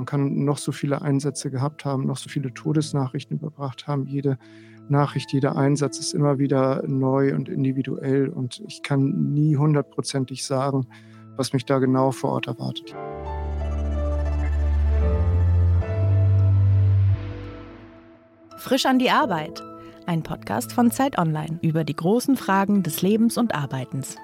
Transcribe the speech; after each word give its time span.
Man 0.00 0.06
kann 0.06 0.46
noch 0.46 0.56
so 0.56 0.72
viele 0.72 1.02
Einsätze 1.02 1.50
gehabt 1.50 1.84
haben, 1.84 2.06
noch 2.06 2.16
so 2.16 2.30
viele 2.30 2.54
Todesnachrichten 2.54 3.36
überbracht 3.36 3.86
haben. 3.86 4.06
Jede 4.06 4.38
Nachricht, 4.88 5.30
jeder 5.30 5.56
Einsatz 5.56 5.98
ist 5.98 6.14
immer 6.14 6.38
wieder 6.38 6.82
neu 6.86 7.34
und 7.34 7.50
individuell 7.50 8.30
und 8.30 8.62
ich 8.66 8.82
kann 8.82 9.34
nie 9.34 9.58
hundertprozentig 9.58 10.46
sagen, 10.46 10.86
was 11.36 11.52
mich 11.52 11.66
da 11.66 11.80
genau 11.80 12.12
vor 12.12 12.30
Ort 12.30 12.46
erwartet. 12.46 12.96
Frisch 18.56 18.86
an 18.86 18.98
die 18.98 19.10
Arbeit. 19.10 19.62
Ein 20.06 20.22
Podcast 20.22 20.72
von 20.72 20.90
Zeit 20.90 21.18
Online 21.18 21.58
über 21.60 21.84
die 21.84 21.94
großen 21.94 22.38
Fragen 22.38 22.82
des 22.82 23.02
Lebens 23.02 23.36
und 23.36 23.54
Arbeitens. 23.54 24.16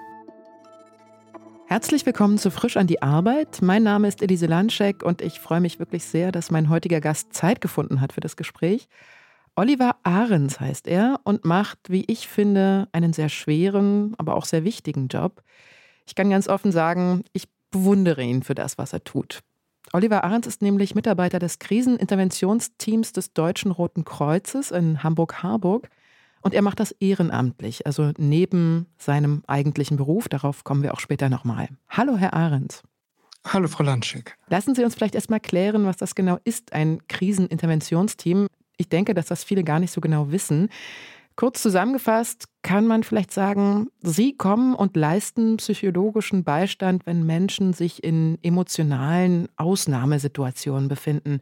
Herzlich 1.76 2.06
willkommen 2.06 2.38
zu 2.38 2.50
Frisch 2.50 2.78
an 2.78 2.86
die 2.86 3.02
Arbeit. 3.02 3.60
Mein 3.60 3.82
Name 3.82 4.08
ist 4.08 4.22
Elise 4.22 4.46
Landschek 4.46 5.02
und 5.02 5.20
ich 5.20 5.40
freue 5.40 5.60
mich 5.60 5.78
wirklich 5.78 6.06
sehr, 6.06 6.32
dass 6.32 6.50
mein 6.50 6.70
heutiger 6.70 7.02
Gast 7.02 7.34
Zeit 7.34 7.60
gefunden 7.60 8.00
hat 8.00 8.14
für 8.14 8.22
das 8.22 8.36
Gespräch. 8.36 8.88
Oliver 9.56 9.96
Ahrens 10.02 10.58
heißt 10.58 10.86
er 10.88 11.20
und 11.24 11.44
macht, 11.44 11.78
wie 11.90 12.06
ich 12.06 12.28
finde, 12.28 12.88
einen 12.92 13.12
sehr 13.12 13.28
schweren, 13.28 14.14
aber 14.16 14.36
auch 14.36 14.46
sehr 14.46 14.64
wichtigen 14.64 15.08
Job. 15.08 15.42
Ich 16.06 16.14
kann 16.14 16.30
ganz 16.30 16.48
offen 16.48 16.72
sagen, 16.72 17.24
ich 17.34 17.46
bewundere 17.70 18.22
ihn 18.22 18.42
für 18.42 18.54
das, 18.54 18.78
was 18.78 18.94
er 18.94 19.04
tut. 19.04 19.40
Oliver 19.92 20.24
Ahrens 20.24 20.46
ist 20.46 20.62
nämlich 20.62 20.94
Mitarbeiter 20.94 21.38
des 21.38 21.58
Kriseninterventionsteams 21.58 23.12
des 23.12 23.34
Deutschen 23.34 23.70
Roten 23.70 24.06
Kreuzes 24.06 24.70
in 24.70 25.02
Hamburg-Harburg. 25.02 25.90
Und 26.46 26.54
er 26.54 26.62
macht 26.62 26.78
das 26.78 26.92
ehrenamtlich, 27.00 27.88
also 27.88 28.12
neben 28.18 28.86
seinem 28.98 29.42
eigentlichen 29.48 29.96
Beruf. 29.96 30.28
Darauf 30.28 30.62
kommen 30.62 30.84
wir 30.84 30.94
auch 30.94 31.00
später 31.00 31.28
nochmal. 31.28 31.70
Hallo, 31.88 32.16
Herr 32.16 32.34
Ahrens. 32.34 32.84
Hallo, 33.44 33.66
Frau 33.66 33.82
Landschik. 33.82 34.38
Lassen 34.46 34.76
Sie 34.76 34.84
uns 34.84 34.94
vielleicht 34.94 35.16
erstmal 35.16 35.40
klären, 35.40 35.86
was 35.86 35.96
das 35.96 36.14
genau 36.14 36.38
ist, 36.44 36.72
ein 36.72 37.00
Kriseninterventionsteam. 37.08 38.46
Ich 38.76 38.88
denke, 38.88 39.12
dass 39.12 39.26
das 39.26 39.42
viele 39.42 39.64
gar 39.64 39.80
nicht 39.80 39.90
so 39.90 40.00
genau 40.00 40.30
wissen. 40.30 40.68
Kurz 41.34 41.62
zusammengefasst 41.62 42.44
kann 42.62 42.86
man 42.86 43.02
vielleicht 43.02 43.32
sagen, 43.32 43.88
Sie 44.02 44.36
kommen 44.36 44.76
und 44.76 44.94
leisten 44.94 45.56
psychologischen 45.56 46.44
Beistand, 46.44 47.06
wenn 47.06 47.26
Menschen 47.26 47.72
sich 47.72 48.04
in 48.04 48.38
emotionalen 48.42 49.48
Ausnahmesituationen 49.56 50.86
befinden. 50.86 51.40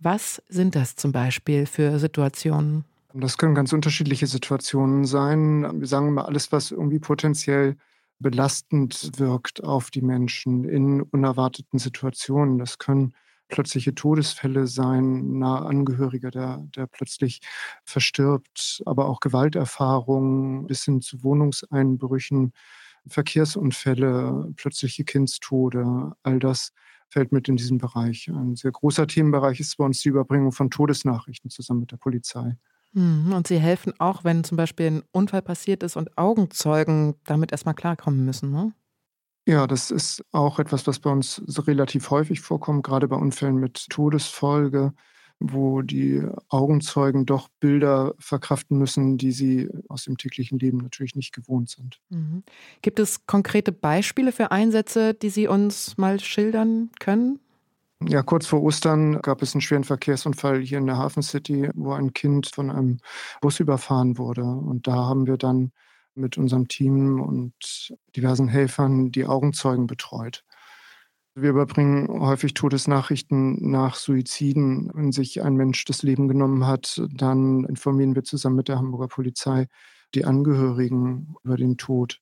Was 0.00 0.42
sind 0.48 0.74
das 0.74 0.96
zum 0.96 1.12
Beispiel 1.12 1.66
für 1.66 2.00
Situationen? 2.00 2.84
Das 3.18 3.38
können 3.38 3.54
ganz 3.54 3.72
unterschiedliche 3.72 4.26
Situationen 4.26 5.06
sein. 5.06 5.80
Wir 5.80 5.86
sagen 5.86 6.08
immer 6.08 6.26
alles, 6.26 6.52
was 6.52 6.70
irgendwie 6.70 6.98
potenziell 6.98 7.76
belastend 8.18 9.18
wirkt 9.18 9.64
auf 9.64 9.90
die 9.90 10.02
Menschen 10.02 10.64
in 10.64 11.00
unerwarteten 11.00 11.78
Situationen. 11.78 12.58
Das 12.58 12.78
können 12.78 13.14
plötzliche 13.48 13.94
Todesfälle 13.94 14.66
sein, 14.66 15.38
nahe 15.38 15.64
Angehöriger, 15.64 16.30
der, 16.30 16.66
der 16.76 16.86
plötzlich 16.86 17.40
verstirbt, 17.84 18.82
aber 18.84 19.06
auch 19.06 19.20
Gewalterfahrungen 19.20 20.66
bis 20.66 20.84
hin 20.84 21.00
zu 21.00 21.22
Wohnungseinbrüchen, 21.22 22.52
Verkehrsunfälle, 23.06 24.52
plötzliche 24.56 25.04
Kindstode, 25.04 26.12
all 26.22 26.38
das 26.38 26.72
fällt 27.08 27.32
mit 27.32 27.48
in 27.48 27.56
diesen 27.56 27.78
Bereich. 27.78 28.28
Ein 28.28 28.56
sehr 28.56 28.72
großer 28.72 29.06
Themenbereich 29.06 29.60
ist 29.60 29.76
bei 29.78 29.84
uns 29.84 30.00
die 30.00 30.08
Überbringung 30.10 30.52
von 30.52 30.70
Todesnachrichten 30.70 31.50
zusammen 31.50 31.80
mit 31.80 31.92
der 31.92 31.98
Polizei. 31.98 32.56
Mhm, 32.96 33.32
und 33.32 33.46
Sie 33.46 33.58
helfen 33.60 33.92
auch, 34.00 34.24
wenn 34.24 34.42
zum 34.42 34.56
Beispiel 34.56 34.86
ein 34.86 35.02
Unfall 35.12 35.42
passiert 35.42 35.82
ist 35.84 35.96
und 35.96 36.16
Augenzeugen 36.18 37.14
damit 37.24 37.52
erstmal 37.52 37.74
klarkommen 37.74 38.24
müssen, 38.24 38.50
ne? 38.50 38.72
Ja, 39.48 39.66
das 39.68 39.90
ist 39.92 40.24
auch 40.32 40.58
etwas, 40.58 40.86
was 40.88 40.98
bei 40.98 41.10
uns 41.10 41.36
so 41.46 41.62
relativ 41.62 42.10
häufig 42.10 42.40
vorkommt, 42.40 42.82
gerade 42.84 43.06
bei 43.06 43.16
Unfällen 43.16 43.56
mit 43.58 43.86
Todesfolge, 43.90 44.92
wo 45.38 45.82
die 45.82 46.20
Augenzeugen 46.48 47.26
doch 47.26 47.48
Bilder 47.60 48.14
verkraften 48.18 48.76
müssen, 48.78 49.18
die 49.18 49.30
sie 49.30 49.68
aus 49.88 50.04
dem 50.04 50.16
täglichen 50.16 50.58
Leben 50.58 50.78
natürlich 50.78 51.14
nicht 51.14 51.32
gewohnt 51.32 51.70
sind. 51.70 52.00
Mhm. 52.08 52.44
Gibt 52.82 52.98
es 53.00 53.26
konkrete 53.26 53.72
Beispiele 53.72 54.30
für 54.32 54.50
Einsätze, 54.52 55.14
die 55.14 55.28
Sie 55.30 55.48
uns 55.48 55.96
mal 55.96 56.20
schildern 56.20 56.90
können? 57.00 57.40
Ja, 58.02 58.22
kurz 58.22 58.46
vor 58.46 58.62
Ostern 58.62 59.22
gab 59.22 59.40
es 59.42 59.54
einen 59.54 59.62
schweren 59.62 59.84
Verkehrsunfall 59.84 60.60
hier 60.60 60.78
in 60.78 60.86
der 60.86 60.98
Hafen 60.98 61.22
City, 61.22 61.70
wo 61.74 61.92
ein 61.92 62.12
Kind 62.12 62.46
von 62.54 62.70
einem 62.70 62.98
Bus 63.40 63.58
überfahren 63.58 64.18
wurde. 64.18 64.42
Und 64.44 64.86
da 64.86 64.94
haben 64.94 65.26
wir 65.26 65.38
dann 65.38 65.72
mit 66.14 66.36
unserem 66.36 66.68
Team 66.68 67.20
und 67.20 67.94
diversen 68.14 68.48
Helfern 68.48 69.12
die 69.12 69.24
Augenzeugen 69.24 69.86
betreut. 69.86 70.44
Wir 71.34 71.50
überbringen 71.50 72.08
häufig 72.20 72.54
Todesnachrichten 72.54 73.70
nach 73.70 73.94
Suiziden. 73.96 74.90
Wenn 74.94 75.12
sich 75.12 75.42
ein 75.42 75.54
Mensch 75.56 75.84
das 75.86 76.02
Leben 76.02 76.28
genommen 76.28 76.66
hat, 76.66 77.02
dann 77.14 77.64
informieren 77.64 78.14
wir 78.14 78.24
zusammen 78.24 78.56
mit 78.56 78.68
der 78.68 78.78
Hamburger 78.78 79.08
Polizei 79.08 79.68
die 80.14 80.24
Angehörigen 80.26 81.34
über 81.44 81.56
den 81.56 81.76
Tod. 81.78 82.20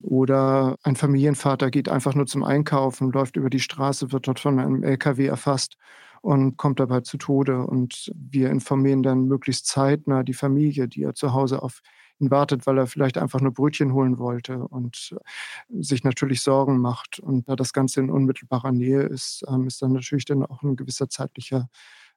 Oder 0.00 0.76
ein 0.82 0.96
Familienvater 0.96 1.70
geht 1.70 1.88
einfach 1.88 2.14
nur 2.14 2.26
zum 2.26 2.42
Einkaufen, 2.42 3.12
läuft 3.12 3.36
über 3.36 3.50
die 3.50 3.60
Straße, 3.60 4.12
wird 4.12 4.26
dort 4.28 4.40
von 4.40 4.58
einem 4.58 4.82
LKW 4.82 5.26
erfasst 5.26 5.76
und 6.22 6.56
kommt 6.56 6.80
dabei 6.80 7.00
zu 7.00 7.18
Tode. 7.18 7.66
Und 7.66 8.10
wir 8.14 8.50
informieren 8.50 9.02
dann 9.02 9.26
möglichst 9.26 9.66
zeitnah 9.66 10.22
die 10.22 10.34
Familie, 10.34 10.88
die 10.88 11.00
ja 11.00 11.12
zu 11.14 11.34
Hause 11.34 11.62
auf 11.62 11.80
ihn 12.18 12.30
wartet, 12.30 12.66
weil 12.66 12.78
er 12.78 12.86
vielleicht 12.86 13.18
einfach 13.18 13.40
nur 13.40 13.52
Brötchen 13.52 13.92
holen 13.92 14.18
wollte 14.18 14.66
und 14.68 15.14
sich 15.68 16.04
natürlich 16.04 16.42
Sorgen 16.42 16.78
macht. 16.78 17.18
Und 17.18 17.48
da 17.48 17.56
das 17.56 17.72
Ganze 17.72 18.00
in 18.00 18.10
unmittelbarer 18.10 18.72
Nähe 18.72 19.02
ist, 19.02 19.44
ähm, 19.48 19.66
ist 19.66 19.82
dann 19.82 19.92
natürlich 19.92 20.24
dann 20.24 20.44
auch 20.44 20.62
ein 20.62 20.76
gewisser 20.76 21.08
zeitlicher 21.08 21.68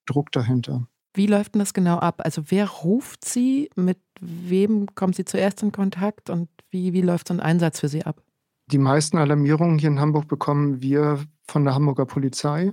Druck 0.06 0.32
dahinter. 0.32 0.88
Wie 1.14 1.28
läuft 1.28 1.54
denn 1.54 1.60
das 1.60 1.74
genau 1.74 1.98
ab? 1.98 2.22
Also 2.24 2.44
wer 2.48 2.68
ruft 2.68 3.26
Sie? 3.26 3.70
Mit 3.76 4.00
wem 4.20 4.88
kommen 4.96 5.14
Sie 5.14 5.26
zuerst 5.26 5.62
in 5.62 5.72
Kontakt? 5.72 6.30
Und 6.30 6.50
wie, 6.72 6.94
wie 6.94 7.02
läuft 7.02 7.28
so 7.28 7.34
ein 7.34 7.40
Einsatz 7.40 7.80
für 7.80 7.88
Sie 7.88 8.04
ab? 8.04 8.22
Die 8.68 8.78
meisten 8.78 9.18
Alarmierungen 9.18 9.78
hier 9.78 9.90
in 9.90 10.00
Hamburg 10.00 10.28
bekommen 10.28 10.82
wir 10.82 11.24
von 11.48 11.66
der 11.66 11.76
Hamburger 11.76 12.06
Polizei, 12.06 12.72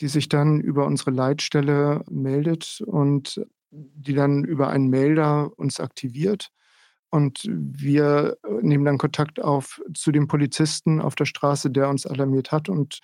die 0.00 0.08
sich 0.08 0.28
dann 0.28 0.60
über 0.60 0.86
unsere 0.86 1.10
Leitstelle 1.10 2.04
meldet 2.10 2.82
und 2.84 3.40
die 3.70 4.14
dann 4.14 4.44
über 4.44 4.68
einen 4.68 4.88
Melder 4.88 5.50
uns 5.56 5.80
aktiviert. 5.80 6.50
Und 7.10 7.44
wir 7.48 8.36
nehmen 8.60 8.84
dann 8.84 8.98
Kontakt 8.98 9.40
auf 9.40 9.80
zu 9.94 10.12
dem 10.12 10.28
Polizisten 10.28 11.00
auf 11.00 11.14
der 11.14 11.24
Straße, 11.24 11.70
der 11.70 11.88
uns 11.88 12.06
alarmiert 12.06 12.52
hat 12.52 12.68
und 12.68 13.00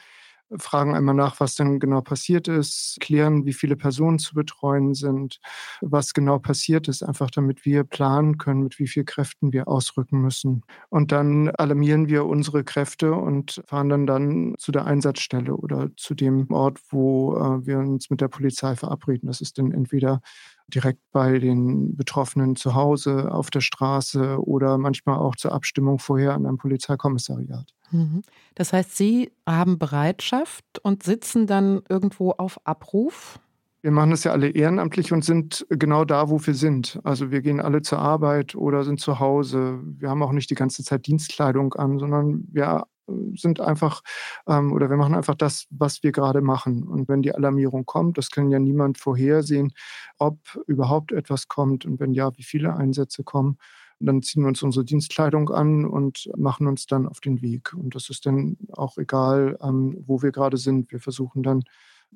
fragen 0.59 0.95
einmal 0.95 1.15
nach, 1.15 1.41
was 1.41 1.55
denn 1.55 1.81
genau 1.81 2.01
passiert 2.01 2.49
ist, 2.49 2.99
klären, 3.01 3.45
wie 3.45 3.53
viele 3.53 3.77
Personen 3.77 4.19
zu 4.19 4.34
betreuen 4.34 4.95
sind, 4.95 5.41
was 5.81 6.15
genau 6.15 6.39
passiert 6.39 6.89
ist, 6.89 7.03
einfach 7.03 7.31
damit 7.31 7.65
wir 7.65 7.84
planen 7.84 8.39
können, 8.39 8.62
mit 8.62 8.79
wie 8.79 8.87
vielen 8.87 9.07
Kräften 9.07 9.53
wir 9.53 9.69
ausrücken 9.69 10.21
müssen. 10.21 10.62
Und 10.89 11.12
dann 11.12 11.51
alarmieren 11.51 12.09
wir 12.09 12.27
unsere 12.27 12.65
Kräfte 12.65 13.12
und 13.12 13.62
fahren 13.67 13.89
dann 13.89 14.07
dann 14.07 14.55
zu 14.59 14.73
der 14.73 14.87
Einsatzstelle 14.87 15.55
oder 15.55 15.91
zu 15.97 16.15
dem 16.15 16.51
Ort, 16.53 16.81
wo 16.91 17.37
äh, 17.37 17.67
wir 17.67 17.78
uns 17.78 18.11
mit 18.11 18.21
der 18.21 18.28
Polizei 18.28 18.77
verabreden. 18.77 19.27
Das 19.27 19.41
ist 19.41 19.59
dann 19.59 19.73
entweder 19.73 20.21
direkt 20.69 21.00
bei 21.12 21.38
den 21.38 21.97
Betroffenen 21.97 22.56
zu 22.56 22.75
Hause, 22.75 23.32
auf 23.32 23.50
der 23.50 23.60
Straße 23.60 24.38
oder 24.44 24.78
manchmal 24.78 25.19
auch 25.19 25.37
zur 25.37 25.53
Abstimmung 25.53 25.99
vorher 25.99 26.34
an 26.34 26.47
einem 26.47 26.59
Polizeikommissariat. 26.59 27.72
Mhm. 27.91 28.22
Das 28.54 28.72
heißt, 28.72 28.97
Sie 28.97 29.31
haben 29.47 29.78
Bereitschaft 29.78 30.65
und 30.82 31.03
sitzen 31.03 31.47
dann 31.47 31.82
irgendwo 31.88 32.32
auf 32.32 32.59
Abruf? 32.65 33.38
Wir 33.82 33.93
machen 33.93 34.10
das 34.10 34.25
ja 34.25 34.32
alle 34.32 34.49
ehrenamtlich 34.49 35.12
und 35.12 35.25
sind 35.25 35.65
genau 35.69 36.04
da, 36.04 36.28
wo 36.28 36.44
wir 36.44 36.54
sind. 36.54 36.98
Also 37.04 37.31
wir 37.31 37.41
gehen 37.41 37.60
alle 37.60 37.83
zur 37.83 38.00
Arbeit 38.00 38.56
oder 38.56 38.83
sind 38.83 39.00
zu 39.00 39.21
Hause. 39.21 39.78
Wir 39.84 40.10
haben 40.10 40.22
auch 40.25 40.33
nicht 40.33 40.50
die 40.50 40.56
ganze 40.56 40.83
Zeit 40.83 41.06
Dienstkleidung 41.06 41.75
an, 41.75 42.00
sondern 42.00 42.48
wir 42.50 42.84
sind 43.34 43.61
einfach 43.61 44.03
ähm, 44.47 44.72
oder 44.72 44.91
wir 44.91 44.97
machen 44.97 45.15
einfach 45.15 45.34
das, 45.34 45.66
was 45.71 46.03
wir 46.03 46.13
gerade 46.13 46.41
machen. 46.41 46.84
Und 46.84 47.09
wenn 47.09 47.22
die 47.22 47.34
Alarmierung 47.34 47.86
kommt, 47.86 48.19
das 48.19 48.31
kann 48.31 48.51
ja 48.51 48.59
niemand 48.59 48.98
vorhersehen, 48.98 49.72
ob 50.19 50.39
überhaupt 50.66 51.13
etwas 51.13 51.48
kommt 51.48 51.84
und 51.84 52.01
wenn 52.01 52.13
ja, 52.15 52.36
wie 52.36 52.42
viele 52.42 52.75
Einsätze 52.75 53.25
kommen. 53.25 53.59
dann 53.98 54.22
ziehen 54.22 54.42
wir 54.42 54.48
uns 54.48 54.63
unsere 54.63 54.84
Dienstkleidung 54.84 55.51
an 55.51 55.86
und 55.86 56.31
machen 56.36 56.66
uns 56.66 56.86
dann 56.86 57.09
auf 57.09 57.21
den 57.21 57.41
Weg. 57.41 57.72
Und 57.72 57.95
das 57.95 58.10
ist 58.10 58.27
dann 58.27 58.59
auch 58.72 58.98
egal, 58.98 59.57
ähm, 59.63 59.97
wo 60.07 60.22
wir 60.22 60.33
gerade 60.33 60.59
sind. 60.59 60.92
Wir 60.92 61.01
versuchen 61.01 61.42
dann 61.42 61.65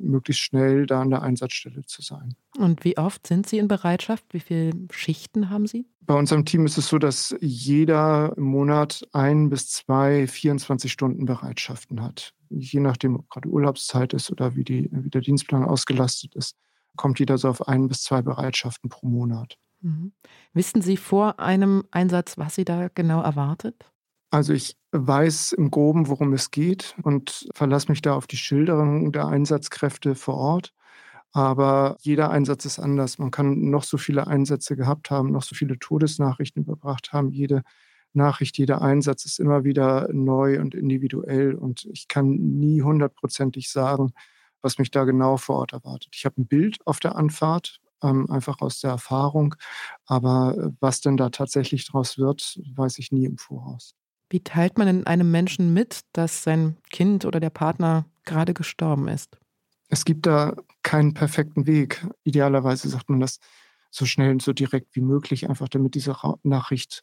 möglichst 0.00 0.43
schnell 0.43 0.87
da 0.87 1.00
an 1.00 1.11
der 1.11 1.23
Einsatzstelle 1.23 1.85
zu 1.85 2.02
sein. 2.02 2.35
Und 2.58 2.85
wie 2.85 2.99
oft 2.99 3.26
sind 3.26 3.47
Sie 3.47 3.58
in 3.58 3.69
Bereitschaft? 3.69 4.25
Wie 4.31 4.41
viele 4.41 4.73
Schichten 4.91 5.50
haben 5.50 5.67
Sie? 5.67 5.87
Bei 6.00 6.14
unserem 6.14 6.44
Team 6.44 6.67
ist 6.67 6.79
es 6.79 6.88
so, 6.88 6.99
dass 6.99 7.37
jeder 7.41 8.32
im 8.37 8.44
Monat 8.44 9.06
ein 9.12 9.49
bis 9.50 9.69
zwei 9.69 10.26
24 10.26 10.91
Stunden 10.91 11.25
Bereitschaften 11.25 12.02
hat. 12.02 12.35
Je 12.49 12.81
nachdem, 12.81 13.17
ob 13.17 13.31
gerade 13.31 13.49
Urlaubszeit 13.49 14.12
ist 14.12 14.31
oder 14.31 14.56
wie, 14.56 14.64
die, 14.64 14.88
wie 14.91 15.11
der 15.11 15.20
Dienstplan 15.20 15.64
ausgelastet 15.64 16.35
ist, 16.35 16.56
kommt 16.96 17.19
jeder 17.20 17.38
so 17.38 17.49
auf 17.49 17.69
ein 17.69 17.88
bis 17.88 18.03
zwei 18.03 18.23
Bereitschaften 18.23 18.91
pro 18.91 19.06
Monat. 19.06 19.56
Mhm. 19.82 20.12
Wissen 20.53 20.82
Sie 20.82 20.96
vor 20.96 21.38
einem 21.38 21.85
Einsatz, 21.91 22.37
was 22.38 22.55
Sie 22.55 22.64
da 22.64 22.88
genau 22.88 23.23
erwartet? 23.23 23.90
Also 24.31 24.53
ich 24.53 24.77
weiß 24.93 25.53
im 25.53 25.71
groben, 25.71 26.09
worum 26.09 26.32
es 26.32 26.50
geht 26.50 26.94
und 27.03 27.49
verlasse 27.55 27.88
mich 27.91 28.00
da 28.03 28.15
auf 28.15 28.27
die 28.27 28.37
Schilderung 28.37 29.12
der 29.12 29.27
Einsatzkräfte 29.27 30.15
vor 30.15 30.37
Ort. 30.37 30.73
Aber 31.32 31.97
jeder 32.00 32.31
Einsatz 32.31 32.65
ist 32.65 32.79
anders. 32.81 33.19
Man 33.19 33.31
kann 33.31 33.71
noch 33.71 33.85
so 33.85 33.99
viele 33.99 34.27
Einsätze 34.27 34.77
gehabt 34.77 35.11
haben, 35.11 35.31
noch 35.32 35.43
so 35.43 35.55
viele 35.55 35.79
Todesnachrichten 35.79 36.62
überbracht 36.65 37.12
haben. 37.12 37.31
Jede 37.32 37.62
Nachricht, 38.12 38.59
jeder 38.59 38.82
Einsatz 38.82 39.25
ist 39.27 39.38
immer 39.41 39.65
wieder 39.65 40.09
neu 40.12 40.61
und 40.61 40.75
individuell. 40.75 41.55
Und 41.55 41.87
ich 41.93 42.09
kann 42.09 42.31
nie 42.31 42.82
hundertprozentig 42.82 43.71
sagen, 43.71 44.12
was 44.62 44.79
mich 44.79 44.91
da 44.91 45.05
genau 45.05 45.37
vor 45.38 45.56
Ort 45.59 45.73
erwartet. 45.73 46.11
Ich 46.15 46.25
habe 46.25 46.41
ein 46.41 46.47
Bild 46.49 46.79
auf 46.87 47.00
der 47.00 47.17
Anfahrt, 47.17 47.81
ähm, 48.03 48.29
einfach 48.31 48.61
aus 48.61 48.81
der 48.81 48.91
Erfahrung. 48.91 49.55
Aber 50.06 50.56
äh, 50.59 50.71
was 50.81 51.00
denn 51.00 51.17
da 51.17 51.31
tatsächlich 51.31 51.87
draus 51.87 52.19
wird, 52.19 52.61
weiß 52.75 52.99
ich 52.99 53.12
nie 53.12 53.27
im 53.27 53.38
Voraus. 53.38 53.94
Wie 54.31 54.41
teilt 54.41 54.79
man 54.79 54.87
denn 54.87 55.06
einem 55.06 55.31
Menschen 55.31 55.75
mit, 55.75 56.03
dass 56.12 56.44
sein 56.44 56.77
Kind 56.91 57.25
oder 57.25 57.41
der 57.41 57.50
Partner 57.50 58.06
gerade 58.25 58.55
gestorben 58.55 59.09
ist? 59.09 59.37
Es 59.88 60.05
gibt 60.05 60.27
da 60.27 60.55
keinen 60.85 61.15
perfekten 61.15 61.67
Weg. 61.67 62.06
Idealerweise 62.23 62.88
sagt 62.88 63.11
man 63.11 63.19
das 63.19 63.41
so 63.91 64.06
schnell 64.06 64.31
und 64.31 64.41
so 64.43 64.53
direkt 64.53 64.94
wie 64.94 65.00
möglich, 65.00 65.49
einfach 65.49 65.69
damit 65.69 65.97
diese 65.97 66.15
Nachricht 66.44 67.03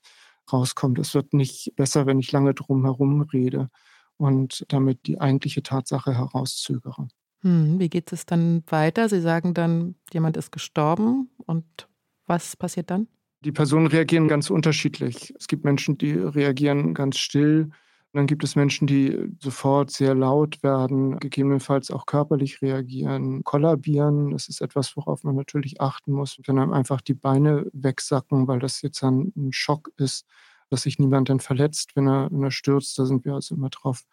rauskommt. 0.52 0.98
Es 1.00 1.14
wird 1.14 1.34
nicht 1.34 1.74
besser, 1.76 2.06
wenn 2.06 2.20
ich 2.20 2.32
lange 2.32 2.54
drum 2.54 2.86
herum 2.86 3.22
rede 3.22 3.70
und 4.16 4.66
damit 4.70 5.06
die 5.06 5.20
eigentliche 5.20 5.64
Tatsache 5.64 6.16
herauszögere. 6.16 7.10
Hm, 7.42 7.78
wie 7.78 7.90
geht 7.90 8.14
es 8.14 8.26
dann 8.26 8.64
weiter? 8.68 9.10
Sie 9.10 9.20
sagen 9.22 9.54
dann, 9.54 9.96
jemand 10.14 10.38
ist 10.38 10.52
gestorben 10.52 11.30
und 11.46 11.90
was 12.26 12.56
passiert 12.56 12.90
dann? 12.90 13.08
Die 13.42 13.52
Personen 13.52 13.88
reagieren 13.88 14.28
ganz 14.28 14.50
unterschiedlich. 14.50 15.34
Es 15.38 15.48
gibt 15.48 15.64
Menschen, 15.64 15.98
die 15.98 16.14
reagieren 16.14 16.94
ganz 16.94 17.18
still. 17.18 17.70
Dann 18.14 18.26
gibt 18.26 18.44
es 18.44 18.56
Menschen, 18.56 18.88
die 18.88 19.30
sofort 19.40 19.92
sehr 19.92 20.16
laut 20.16 20.64
werden, 20.64 21.20
gegebenenfalls 21.20 21.92
auch 21.92 22.08
körperlich 22.08 22.62
reagieren, 22.64 23.44
kollabieren. 23.44 24.32
Das 24.32 24.50
ist 24.50 24.62
etwas, 24.62 24.98
worauf 24.98 25.24
man 25.24 25.36
natürlich 25.36 25.82
achten 25.82 26.14
muss. 26.14 26.40
Wenn 26.48 26.58
einem 26.58 26.74
einfach 26.74 27.02
die 27.02 27.14
Beine 27.14 27.70
wegsacken, 27.74 28.48
weil 28.48 28.60
das 28.60 28.82
jetzt 28.82 29.04
ein 29.04 29.34
Schock 29.52 29.92
ist, 29.98 30.26
dass 30.70 30.84
sich 30.84 30.98
niemand 30.98 31.30
dann 31.30 31.40
verletzt, 31.40 31.96
wenn 31.96 32.08
er, 32.08 32.30
wenn 32.32 32.44
er 32.44 32.52
stürzt. 32.52 32.98
Da 32.98 33.06
sind 33.06 33.24
wir 33.24 33.36
also 33.36 33.56
immer 33.56 33.70
drauf 33.70 34.04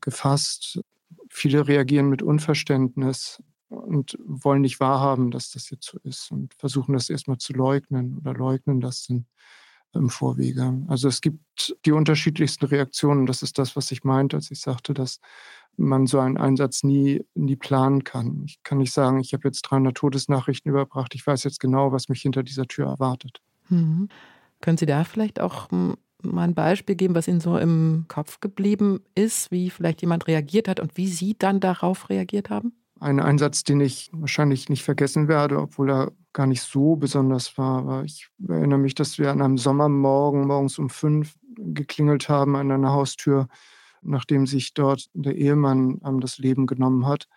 gefasst. 0.00 0.80
Viele 1.28 1.66
reagieren 1.66 2.08
mit 2.08 2.22
Unverständnis 2.22 3.42
und 3.68 4.18
wollen 4.24 4.62
nicht 4.62 4.80
wahrhaben, 4.80 5.30
dass 5.30 5.50
das 5.50 5.70
jetzt 5.70 5.86
so 5.86 5.98
ist 6.02 6.30
und 6.30 6.54
versuchen 6.54 6.94
das 6.94 7.10
erstmal 7.10 7.38
zu 7.38 7.52
leugnen 7.52 8.18
oder 8.18 8.34
leugnen 8.34 8.80
das 8.80 9.06
dann 9.06 9.26
im 9.94 10.10
Vorwege. 10.10 10.82
Also 10.88 11.08
es 11.08 11.20
gibt 11.20 11.76
die 11.84 11.92
unterschiedlichsten 11.92 12.66
Reaktionen. 12.66 13.26
Das 13.26 13.42
ist 13.42 13.58
das, 13.58 13.74
was 13.76 13.90
ich 13.90 14.04
meinte, 14.04 14.36
als 14.36 14.50
ich 14.50 14.60
sagte, 14.60 14.94
dass 14.94 15.20
man 15.76 16.06
so 16.06 16.18
einen 16.18 16.36
Einsatz 16.36 16.82
nie, 16.82 17.24
nie 17.34 17.56
planen 17.56 18.04
kann. 18.04 18.42
Ich 18.46 18.62
kann 18.62 18.78
nicht 18.78 18.92
sagen, 18.92 19.20
ich 19.20 19.32
habe 19.32 19.48
jetzt 19.48 19.62
300 19.62 19.96
Todesnachrichten 19.96 20.70
überbracht. 20.70 21.14
Ich 21.14 21.26
weiß 21.26 21.44
jetzt 21.44 21.60
genau, 21.60 21.92
was 21.92 22.08
mich 22.08 22.20
hinter 22.20 22.42
dieser 22.42 22.66
Tür 22.66 22.86
erwartet. 22.86 23.40
Mhm. 23.68 24.08
Können 24.60 24.76
Sie 24.76 24.86
da 24.86 25.04
vielleicht 25.04 25.40
auch 25.40 25.70
hm, 25.70 25.96
mal 26.22 26.44
ein 26.44 26.54
Beispiel 26.54 26.96
geben, 26.96 27.14
was 27.14 27.28
Ihnen 27.28 27.40
so 27.40 27.56
im 27.56 28.06
Kopf 28.08 28.40
geblieben 28.40 29.00
ist, 29.14 29.50
wie 29.50 29.70
vielleicht 29.70 30.00
jemand 30.00 30.26
reagiert 30.26 30.68
hat 30.68 30.80
und 30.80 30.96
wie 30.96 31.06
Sie 31.06 31.36
dann 31.38 31.60
darauf 31.60 32.10
reagiert 32.10 32.50
haben? 32.50 32.72
Ein 33.00 33.20
Einsatz, 33.20 33.62
den 33.62 33.80
ich 33.80 34.10
wahrscheinlich 34.12 34.68
nicht 34.68 34.82
vergessen 34.82 35.28
werde, 35.28 35.60
obwohl 35.60 35.90
er 35.90 36.12
gar 36.32 36.46
nicht 36.46 36.62
so 36.62 36.96
besonders 36.96 37.56
war. 37.56 37.78
Aber 37.78 38.04
ich 38.04 38.28
erinnere 38.46 38.78
mich, 38.78 38.94
dass 38.94 39.18
wir 39.18 39.30
an 39.30 39.40
einem 39.40 39.58
Sommermorgen 39.58 40.46
morgens 40.46 40.78
um 40.78 40.90
fünf 40.90 41.34
geklingelt 41.56 42.28
haben 42.28 42.56
an 42.56 42.70
einer 42.70 42.92
Haustür, 42.92 43.48
nachdem 44.02 44.46
sich 44.46 44.74
dort 44.74 45.08
der 45.14 45.36
Ehemann 45.36 46.00
das 46.20 46.38
Leben 46.38 46.66
genommen 46.66 47.06
hat. 47.06 47.28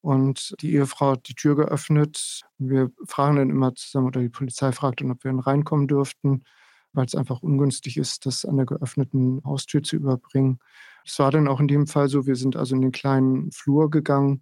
Und 0.00 0.54
die 0.60 0.74
Ehefrau 0.74 1.12
hat 1.12 1.28
die 1.28 1.34
Tür 1.34 1.56
geöffnet. 1.56 2.42
Wir 2.58 2.90
fragen 3.06 3.36
dann 3.36 3.50
immer 3.50 3.74
zusammen, 3.74 4.08
oder 4.08 4.20
die 4.20 4.28
Polizei 4.28 4.72
fragt 4.72 5.00
dann, 5.00 5.10
ob 5.10 5.24
wir 5.24 5.30
dann 5.30 5.40
reinkommen 5.40 5.88
dürften, 5.88 6.44
weil 6.92 7.06
es 7.06 7.14
einfach 7.14 7.42
ungünstig 7.42 7.96
ist, 7.96 8.26
das 8.26 8.44
an 8.44 8.56
der 8.56 8.66
geöffneten 8.66 9.42
Haustür 9.44 9.82
zu 9.82 9.96
überbringen. 9.96 10.58
Es 11.04 11.18
war 11.18 11.30
dann 11.30 11.48
auch 11.48 11.60
in 11.60 11.68
dem 11.68 11.86
Fall 11.86 12.08
so, 12.08 12.26
wir 12.26 12.36
sind 12.36 12.56
also 12.56 12.74
in 12.74 12.82
den 12.82 12.92
kleinen 12.92 13.50
Flur 13.52 13.90
gegangen 13.90 14.40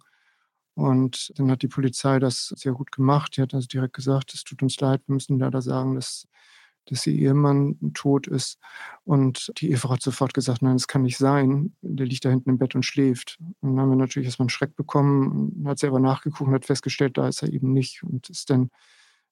und 0.77 1.33
dann 1.39 1.49
hat 1.49 1.63
die 1.63 1.67
Polizei 1.67 2.19
das 2.19 2.53
sehr 2.55 2.73
gut 2.73 2.91
gemacht. 2.91 3.35
Die 3.35 3.41
hat 3.41 3.55
also 3.55 3.67
direkt 3.67 3.93
gesagt, 3.93 4.35
es 4.35 4.43
tut 4.43 4.61
uns 4.61 4.79
leid, 4.79 5.01
wir 5.07 5.15
müssen 5.15 5.39
leider 5.39 5.63
sagen, 5.63 5.95
dass, 5.95 6.27
dass 6.85 7.07
ihr 7.07 7.15
Ehemann 7.15 7.79
tot 7.95 8.27
ist. 8.27 8.59
Und 9.03 9.51
die 9.57 9.71
Ehefrau 9.71 9.93
hat 9.93 10.03
sofort 10.03 10.35
gesagt, 10.35 10.61
nein, 10.61 10.75
das 10.75 10.87
kann 10.87 11.01
nicht 11.01 11.17
sein. 11.17 11.75
Der 11.81 12.05
liegt 12.05 12.25
da 12.25 12.29
hinten 12.29 12.51
im 12.51 12.57
Bett 12.59 12.75
und 12.75 12.85
schläft. 12.85 13.39
Und 13.61 13.71
dann 13.71 13.79
haben 13.79 13.89
wir 13.89 13.95
natürlich 13.95 14.27
erstmal 14.27 14.43
einen 14.43 14.51
Schreck 14.51 14.75
bekommen. 14.75 15.63
Hat 15.65 15.79
selber 15.79 15.99
nachgeguckt 15.99 16.47
und 16.47 16.53
hat 16.53 16.65
festgestellt, 16.65 17.17
da 17.17 17.27
ist 17.27 17.41
er 17.41 17.51
eben 17.51 17.73
nicht. 17.73 18.03
Und 18.03 18.29
ist 18.29 18.51
dann 18.51 18.69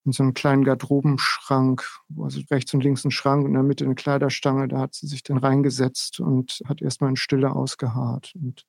in 0.03 0.13
so 0.13 0.23
einem 0.23 0.33
kleinen 0.33 0.63
Garderobenschrank, 0.63 1.87
also 2.19 2.41
rechts 2.49 2.73
und 2.73 2.83
links 2.83 3.05
ein 3.05 3.11
Schrank 3.11 3.43
und 3.43 3.51
in 3.51 3.53
der 3.53 3.61
Mitte 3.61 3.85
eine 3.85 3.93
Kleiderstange, 3.93 4.67
da 4.67 4.79
hat 4.79 4.95
sie 4.95 5.05
sich 5.05 5.21
dann 5.21 5.37
reingesetzt 5.37 6.19
und 6.19 6.63
hat 6.65 6.81
erstmal 6.81 7.11
in 7.11 7.17
Stille 7.17 7.51
ausgeharrt. 7.51 8.33
Und 8.33 8.65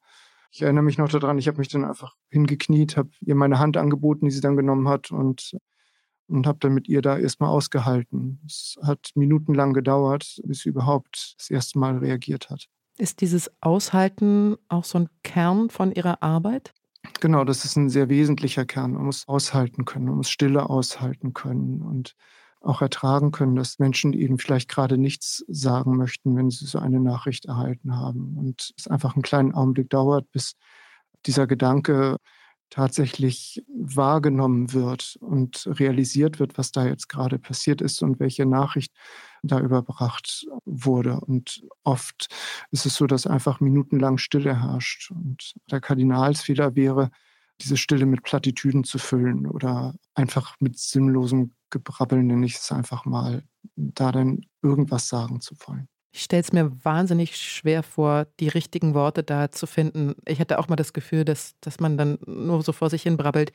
ich 0.51 0.63
erinnere 0.63 0.85
mich 0.85 0.99
noch 0.99 1.09
daran, 1.09 1.39
ich 1.39 1.49
habe 1.49 1.59
mich 1.59 1.69
dann 1.69 1.85
einfach 1.85 2.15
hingekniet, 2.31 2.97
habe 2.97 3.11
ihr 3.21 3.35
meine 3.35 3.59
Hand 3.59 3.77
angeboten, 3.77 4.27
die 4.27 4.31
sie 4.31 4.41
dann 4.41 4.57
genommen 4.57 4.89
hat 4.89 5.11
und, 5.11 5.57
und 6.29 6.47
habe 6.47 6.59
dann 6.61 6.75
mit 6.75 6.89
ihr 6.89 7.03
da 7.03 7.19
erstmal 7.19 7.51
ausgehalten. 7.51 8.41
Es 8.47 8.77
hat 8.83 9.11
minutenlang 9.15 9.73
gedauert, 9.73 10.41
bis 10.45 10.61
sie 10.61 10.71
überhaupt 10.71 11.35
das 11.39 11.51
erste 11.51 11.79
Mal 11.79 11.99
reagiert 11.99 12.51
hat. 12.51 12.69
Ist 12.99 13.21
dieses 13.21 13.51
Aushalten 13.61 14.57
auch 14.69 14.85
so 14.85 14.99
ein 14.99 15.09
Kern 15.23 15.69
von 15.69 15.93
Ihrer 15.93 16.23
Arbeit? 16.23 16.73
Genau, 17.21 17.45
das 17.45 17.65
ist 17.65 17.77
ein 17.77 17.91
sehr 17.91 18.09
wesentlicher 18.09 18.65
Kern. 18.65 18.93
Man 18.93 19.05
muss 19.05 19.29
aushalten 19.29 19.85
können, 19.85 20.07
man 20.07 20.17
muss 20.17 20.31
Stille 20.31 20.69
aushalten 20.69 21.35
können 21.35 21.83
und 21.83 22.17
auch 22.61 22.83
ertragen 22.83 23.31
können, 23.31 23.55
dass 23.55 23.79
Menschen 23.79 24.13
eben 24.13 24.39
vielleicht 24.39 24.69
gerade 24.69 24.99
nichts 24.99 25.45
sagen 25.49 25.97
möchten, 25.97 26.37
wenn 26.37 26.51
sie 26.51 26.67
so 26.67 26.79
eine 26.79 27.01
Nachricht 27.01 27.47
erhalten 27.47 27.97
haben. 27.97 28.37
Und 28.37 28.73
es 28.77 28.89
einfach 28.89 29.15
einen 29.15 29.23
kleinen 29.23 29.55
Augenblick 29.55 29.91
dauert, 29.91 30.31
bis 30.33 30.55
dieser 31.27 31.47
Gedanke 31.47 32.17
tatsächlich 32.71 33.63
wahrgenommen 33.69 34.73
wird 34.73 35.17
und 35.21 35.69
realisiert 35.79 36.41
wird, 36.41 36.59
was 36.59 36.73
da 36.73 36.85
jetzt 36.85 37.09
gerade 37.09 37.39
passiert 37.39 37.81
ist 37.81 38.03
und 38.03 38.19
welche 38.19 38.45
Nachricht 38.45 38.93
da 39.43 39.61
überbracht 39.61 40.47
wurde. 40.65 41.21
Und 41.21 41.63
oft 41.85 42.29
ist 42.73 42.87
es 42.87 42.95
so, 42.95 43.07
dass 43.07 43.27
einfach 43.27 43.61
minutenlang 43.61 44.19
Stille 44.19 44.61
herrscht. 44.61 45.11
Und 45.13 45.55
der 45.71 45.81
Kardinalsfehler 45.81 46.75
wäre, 46.75 47.11
diese 47.61 47.77
Stille 47.77 48.07
mit 48.07 48.23
Plattitüden 48.23 48.85
zu 48.85 48.99
füllen 48.99 49.47
oder 49.47 49.95
einfach 50.15 50.57
mit 50.61 50.79
sinnlosem 50.79 51.55
Gebrabbel, 51.71 52.23
nenne 52.23 52.47
ich 52.47 52.57
es 52.57 52.71
einfach 52.73 53.05
mal, 53.05 53.43
da 53.77 54.13
dann 54.13 54.43
irgendwas 54.63 55.09
sagen 55.09 55.41
zu 55.41 55.55
wollen. 55.67 55.89
Ich 56.13 56.23
stelle 56.23 56.43
es 56.43 56.53
mir 56.53 56.73
wahnsinnig 56.83 57.37
schwer 57.37 57.83
vor, 57.83 58.27
die 58.41 58.49
richtigen 58.49 58.95
Worte 58.95 59.23
da 59.23 59.51
zu 59.51 59.67
finden. 59.67 60.15
Ich 60.27 60.41
hatte 60.41 60.59
auch 60.59 60.69
mal 60.69 60.77
das 60.77 60.93
Gefühl, 60.93 61.27
dass, 61.27 61.55
dass 61.61 61.79
man 61.79 61.99
dann 61.99 62.19
nur 62.25 62.63
so 62.63 62.73
vor 62.73 62.89
sich 62.89 63.03
hin 63.03 63.19
brabbelt. 63.19 63.53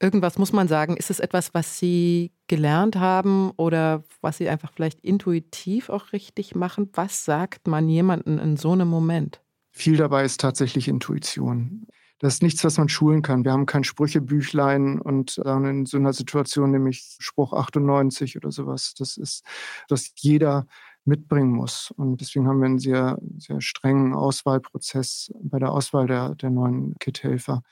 Irgendwas 0.00 0.38
muss 0.38 0.52
man 0.52 0.68
sagen. 0.68 0.96
Ist 0.96 1.10
es 1.10 1.20
etwas, 1.20 1.52
was 1.52 1.78
Sie 1.78 2.32
gelernt 2.48 2.96
haben 2.96 3.50
oder 3.56 4.04
was 4.20 4.38
Sie 4.38 4.48
einfach 4.48 4.72
vielleicht 4.72 5.00
intuitiv 5.00 5.90
auch 5.90 6.12
richtig 6.12 6.54
machen? 6.54 6.88
Was 6.94 7.24
sagt 7.24 7.68
man 7.68 7.88
jemandem 7.88 8.38
in 8.38 8.56
so 8.56 8.72
einem 8.72 8.88
Moment? 8.88 9.42
Viel 9.70 9.96
dabei 9.96 10.24
ist 10.24 10.40
tatsächlich 10.40 10.88
Intuition. 10.88 11.86
Das 12.22 12.34
ist 12.34 12.42
nichts, 12.44 12.62
was 12.62 12.78
man 12.78 12.88
schulen 12.88 13.20
kann. 13.22 13.44
Wir 13.44 13.50
haben 13.50 13.66
kein 13.66 13.82
Sprüchebüchlein 13.82 15.00
und 15.00 15.38
in 15.38 15.86
so 15.86 15.96
einer 15.96 16.12
Situation 16.12 16.70
nämlich 16.70 17.16
Spruch 17.18 17.52
98 17.52 18.36
oder 18.36 18.52
sowas. 18.52 18.94
Das 18.96 19.16
ist, 19.16 19.44
was 19.88 20.12
jeder 20.14 20.68
mitbringen 21.04 21.50
muss. 21.50 21.92
Und 21.96 22.20
deswegen 22.20 22.46
haben 22.46 22.60
wir 22.60 22.66
einen 22.66 22.78
sehr, 22.78 23.18
sehr 23.38 23.60
strengen 23.60 24.14
Auswahlprozess 24.14 25.32
bei 25.42 25.58
der 25.58 25.72
Auswahl 25.72 26.06
der, 26.06 26.36
der 26.36 26.50
neuen 26.50 26.94
Kit-Helfer. 27.00 27.64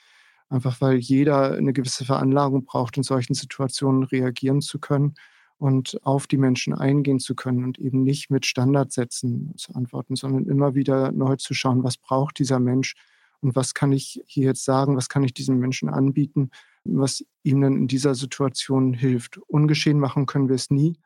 Einfach 0.49 0.81
weil 0.81 0.97
jeder 0.97 1.53
eine 1.53 1.73
gewisse 1.73 2.05
Veranlagung 2.05 2.65
braucht, 2.65 2.97
in 2.97 3.05
solchen 3.05 3.35
Situationen 3.35 4.03
reagieren 4.03 4.63
zu 4.63 4.81
können 4.81 5.15
und 5.59 6.01
auf 6.03 6.27
die 6.27 6.39
Menschen 6.39 6.75
eingehen 6.75 7.21
zu 7.21 7.37
können 7.37 7.63
und 7.63 7.79
eben 7.79 8.03
nicht 8.03 8.31
mit 8.31 8.47
Standardsätzen 8.47 9.53
zu 9.57 9.77
antworten, 9.77 10.17
sondern 10.17 10.47
immer 10.47 10.75
wieder 10.75 11.13
neu 11.13 11.37
zu 11.37 11.55
schauen, 11.55 11.85
was 11.85 11.99
braucht 11.99 12.41
dieser 12.41 12.59
Mensch, 12.59 12.97
und 13.41 13.57
was 13.57 13.75
kann 13.75 13.93
ich 13.93 14.23
hier 14.27 14.45
jetzt 14.45 14.65
sagen, 14.65 14.97
was 14.97 15.09
kann 15.09 15.25
ich 15.25 15.35
diesem 15.35 15.59
Menschen 15.59 15.89
anbieten, 15.89 16.51
was 16.85 17.25
ihm 17.43 17.61
dann 17.61 17.75
in 17.75 17.89
dieser 17.89 18.15
Situation 18.15 18.95
hilft. 18.95 19.39
Ungeschehen 19.39 19.99
machen 19.99 20.27
können 20.27 20.49
wir 20.49 20.57
es 20.57 20.71
nie, 20.71 20.99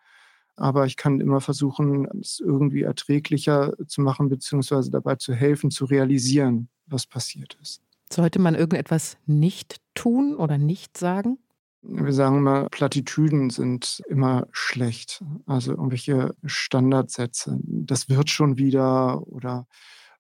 aber 0.57 0.87
ich 0.87 0.97
kann 0.97 1.21
immer 1.21 1.41
versuchen, 1.41 2.07
es 2.21 2.41
irgendwie 2.41 2.83
erträglicher 2.83 3.73
zu 3.87 4.00
machen, 4.00 4.29
beziehungsweise 4.29 4.91
dabei 4.91 5.17
zu 5.17 5.35
helfen, 5.35 5.71
zu 5.71 5.85
realisieren, 5.85 6.69
was 6.87 7.07
passiert 7.07 7.57
ist. 7.61 7.81
Sollte 8.12 8.38
man 8.38 8.55
irgendetwas 8.55 9.17
nicht 9.26 9.76
tun 9.95 10.37
oder 10.37 10.59
nicht 10.59 10.97
sagen? 10.97 11.38
wir 11.87 12.12
sagen 12.12 12.38
immer, 12.38 12.69
Plattitüden 12.71 13.50
sind 13.50 14.03
immer 14.09 14.47
schlecht. 14.53 15.23
Also 15.47 15.73
irgendwelche 15.73 16.35
Standardsätze. 16.45 17.59
Das 17.62 18.09
wird 18.09 18.31
schon 18.31 18.57
wieder 18.57 19.26
oder 19.26 19.67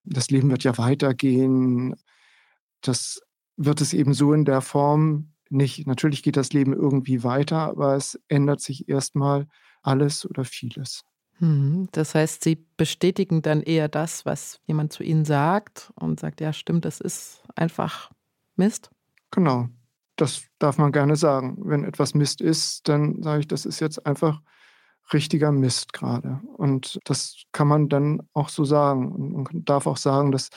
das 0.04 0.30
Leben 0.30 0.50
wird 0.50 0.64
ja 0.64 0.76
weitergehen. 0.76 1.94
Das 2.86 3.20
wird 3.56 3.80
es 3.80 3.92
eben 3.92 4.14
so 4.14 4.32
in 4.32 4.44
der 4.44 4.60
Form 4.60 5.32
nicht. 5.50 5.86
Natürlich 5.86 6.22
geht 6.22 6.36
das 6.36 6.52
Leben 6.52 6.72
irgendwie 6.72 7.22
weiter, 7.22 7.58
aber 7.58 7.96
es 7.96 8.20
ändert 8.28 8.60
sich 8.60 8.88
erstmal 8.88 9.46
alles 9.82 10.28
oder 10.28 10.44
vieles. 10.44 11.02
Mhm. 11.38 11.88
Das 11.92 12.14
heißt, 12.14 12.44
Sie 12.44 12.64
bestätigen 12.76 13.42
dann 13.42 13.62
eher 13.62 13.88
das, 13.88 14.24
was 14.24 14.60
jemand 14.66 14.92
zu 14.92 15.02
Ihnen 15.02 15.24
sagt 15.24 15.92
und 15.96 16.20
sagt, 16.20 16.40
ja, 16.40 16.52
stimmt, 16.52 16.84
das 16.84 17.00
ist 17.00 17.42
einfach 17.54 18.10
Mist? 18.56 18.90
Genau, 19.30 19.68
das 20.16 20.44
darf 20.58 20.78
man 20.78 20.92
gerne 20.92 21.16
sagen. 21.16 21.58
Wenn 21.64 21.84
etwas 21.84 22.14
Mist 22.14 22.40
ist, 22.40 22.88
dann 22.88 23.22
sage 23.22 23.40
ich, 23.40 23.48
das 23.48 23.66
ist 23.66 23.80
jetzt 23.80 24.06
einfach 24.06 24.40
richtiger 25.12 25.52
Mist 25.52 25.92
gerade. 25.92 26.40
Und 26.56 26.98
das 27.04 27.42
kann 27.52 27.68
man 27.68 27.88
dann 27.88 28.22
auch 28.32 28.48
so 28.48 28.64
sagen. 28.64 29.12
Und 29.12 29.52
man 29.52 29.64
darf 29.64 29.86
auch 29.86 29.96
sagen, 29.96 30.32
dass, 30.32 30.50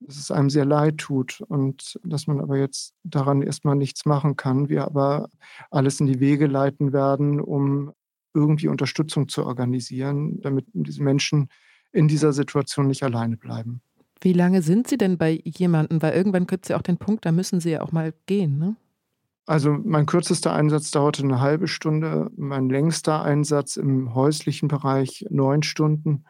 dass 0.00 0.16
es 0.16 0.30
einem 0.30 0.50
sehr 0.50 0.64
leid 0.64 0.98
tut 0.98 1.40
und 1.48 1.98
dass 2.04 2.26
man 2.26 2.40
aber 2.40 2.58
jetzt 2.58 2.94
daran 3.04 3.42
erstmal 3.42 3.76
nichts 3.76 4.04
machen 4.04 4.36
kann. 4.36 4.68
Wir 4.68 4.84
aber 4.84 5.28
alles 5.70 6.00
in 6.00 6.06
die 6.06 6.20
Wege 6.20 6.46
leiten 6.46 6.92
werden, 6.92 7.40
um 7.40 7.92
irgendwie 8.34 8.68
Unterstützung 8.68 9.28
zu 9.28 9.44
organisieren, 9.44 10.40
damit 10.42 10.66
diese 10.72 11.02
Menschen 11.02 11.48
in 11.92 12.08
dieser 12.08 12.32
Situation 12.32 12.86
nicht 12.86 13.02
alleine 13.02 13.36
bleiben. 13.36 13.80
Wie 14.20 14.32
lange 14.32 14.62
sind 14.62 14.86
Sie 14.86 14.98
denn 14.98 15.18
bei 15.18 15.40
jemandem? 15.44 16.02
Weil 16.02 16.14
irgendwann 16.14 16.46
gibt 16.46 16.66
es 16.66 16.68
ja 16.70 16.76
auch 16.76 16.82
den 16.82 16.98
Punkt, 16.98 17.24
da 17.24 17.32
müssen 17.32 17.60
Sie 17.60 17.70
ja 17.70 17.80
auch 17.80 17.92
mal 17.92 18.12
gehen, 18.26 18.58
ne? 18.58 18.76
Also 19.48 19.78
mein 19.84 20.06
kürzester 20.06 20.52
Einsatz 20.52 20.90
dauerte 20.90 21.22
eine 21.22 21.40
halbe 21.40 21.68
Stunde, 21.68 22.30
mein 22.36 22.68
längster 22.68 23.22
Einsatz 23.22 23.76
im 23.76 24.12
häuslichen 24.12 24.66
Bereich 24.66 25.24
neun 25.30 25.62
Stunden. 25.62 26.24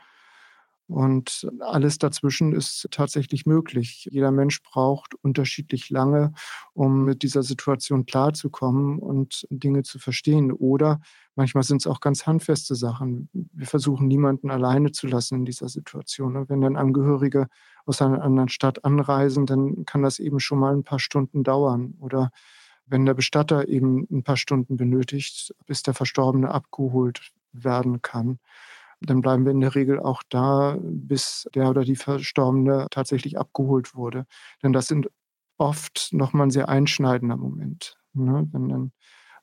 Und 0.88 1.49
alles 1.61 1.99
dazwischen 1.99 2.52
ist 2.52 2.87
tatsächlich 2.93 3.45
möglich. 3.45 4.09
Jeder 4.11 4.31
Mensch 4.31 4.62
braucht 4.62 5.14
unterschiedlich 5.16 5.90
lange, 5.90 6.33
um 6.75 7.05
mit 7.05 7.23
dieser 7.23 7.43
Situation 7.43 8.07
klarzukommen 8.07 9.00
und 9.00 9.47
Dinge 9.50 9.83
zu 9.83 9.99
verstehen. 9.99 10.52
Oder 10.52 11.00
manchmal 11.35 11.64
sind 11.64 11.78
es 11.78 11.88
auch 11.88 11.99
ganz 11.99 12.26
handfeste 12.26 12.76
Sachen. 12.76 13.28
Wir 13.33 13.66
versuchen 13.66 14.07
niemanden 14.07 14.49
alleine 14.50 14.93
zu 14.93 15.09
lassen 15.09 15.37
in 15.37 15.45
dieser 15.45 15.69
Situation. 15.69 16.49
Wenn 16.49 16.61
dann 16.61 16.76
Angehörige 16.76 17.49
aus 17.85 18.00
einer 18.00 18.23
anderen 18.23 18.49
Stadt 18.49 18.85
anreisen, 18.85 19.47
dann 19.47 19.87
kann 19.87 20.02
das 20.02 20.21
eben 20.21 20.38
schon 20.38 20.61
mal 20.61 20.73
ein 20.73 20.85
paar 20.85 21.00
Stunden 21.00 21.43
dauern. 21.43 21.95
Oder 21.99 22.31
wenn 22.87 23.05
der 23.05 23.14
Bestatter 23.14 23.66
eben 23.66 24.07
ein 24.09 24.23
paar 24.23 24.37
Stunden 24.37 24.76
benötigt, 24.76 25.52
bis 25.66 25.83
der 25.83 25.95
Verstorbene 25.95 26.49
abgeholt 26.49 27.33
werden 27.52 28.02
kann 28.02 28.38
dann 29.00 29.21
bleiben 29.21 29.45
wir 29.45 29.53
in 29.53 29.61
der 29.61 29.75
Regel 29.75 30.00
auch 30.00 30.23
da, 30.29 30.79
bis 30.81 31.49
der 31.55 31.69
oder 31.69 31.85
die 31.85 31.97
Verstorbene 31.97 32.87
tatsächlich 32.91 33.38
abgeholt 33.38 33.95
wurde. 33.95 34.26
Denn 34.62 34.73
das 34.73 34.87
sind 34.87 35.11
oft 35.59 36.09
nochmal 36.12 36.47
ein 36.47 36.50
sehr 36.50 36.69
einschneidender 36.69 37.37
Moment. 37.37 37.97
Ne? 38.15 38.49
Wenn 38.53 38.69
dann 38.69 38.93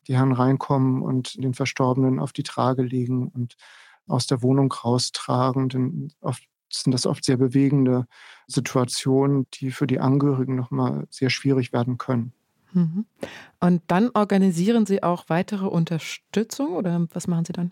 die 0.07 0.15
Herren 0.15 0.33
reinkommen 0.33 1.01
und 1.01 1.41
den 1.41 1.53
Verstorbenen 1.53 2.19
auf 2.19 2.33
die 2.33 2.43
Trage 2.43 2.83
legen 2.83 3.27
und 3.29 3.55
aus 4.07 4.27
der 4.27 4.41
Wohnung 4.41 4.71
raustragen, 4.71 5.69
dann 5.69 6.11
oft 6.19 6.43
sind 6.71 6.91
das 6.91 7.05
oft 7.05 7.23
sehr 7.23 7.37
bewegende 7.37 8.07
Situationen, 8.47 9.47
die 9.53 9.71
für 9.71 9.87
die 9.87 9.99
Angehörigen 9.99 10.55
nochmal 10.55 11.05
sehr 11.09 11.29
schwierig 11.29 11.71
werden 11.71 11.97
können. 11.97 12.33
Mhm. 12.73 13.05
Und 13.59 13.83
dann 13.87 14.09
organisieren 14.13 14.85
Sie 14.85 15.03
auch 15.03 15.25
weitere 15.29 15.67
Unterstützung 15.67 16.73
oder 16.73 17.07
was 17.13 17.27
machen 17.27 17.45
Sie 17.45 17.53
dann? 17.53 17.71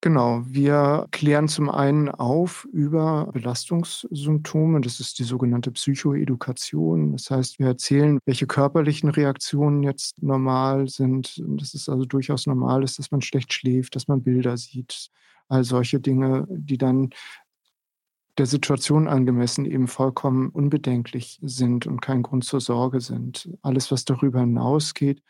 Genau, 0.00 0.42
wir 0.46 1.08
klären 1.10 1.48
zum 1.48 1.68
einen 1.68 2.08
auf 2.08 2.64
über 2.72 3.30
Belastungssymptome. 3.32 4.80
Das 4.80 5.00
ist 5.00 5.18
die 5.18 5.24
sogenannte 5.24 5.72
Psychoedukation. 5.72 7.12
Das 7.12 7.30
heißt, 7.32 7.58
wir 7.58 7.66
erzählen, 7.66 8.20
welche 8.24 8.46
körperlichen 8.46 9.08
Reaktionen 9.08 9.82
jetzt 9.82 10.22
normal 10.22 10.88
sind. 10.88 11.42
Das 11.58 11.74
ist 11.74 11.88
also 11.88 12.04
durchaus 12.04 12.46
normal 12.46 12.84
ist, 12.84 13.00
dass 13.00 13.10
man 13.10 13.22
schlecht 13.22 13.52
schläft, 13.52 13.96
dass 13.96 14.06
man 14.06 14.22
Bilder 14.22 14.56
sieht. 14.56 15.10
All 15.48 15.64
solche 15.64 15.98
Dinge, 15.98 16.46
die 16.48 16.78
dann 16.78 17.10
der 18.38 18.46
Situation 18.46 19.08
angemessen 19.08 19.64
eben 19.64 19.88
vollkommen 19.88 20.48
unbedenklich 20.50 21.40
sind 21.42 21.86
und 21.88 22.00
kein 22.00 22.22
Grund 22.22 22.44
zur 22.44 22.60
Sorge 22.60 23.00
sind. 23.00 23.50
Alles, 23.62 23.90
was 23.90 24.04
darüber 24.04 24.40
hinausgeht, 24.40 25.22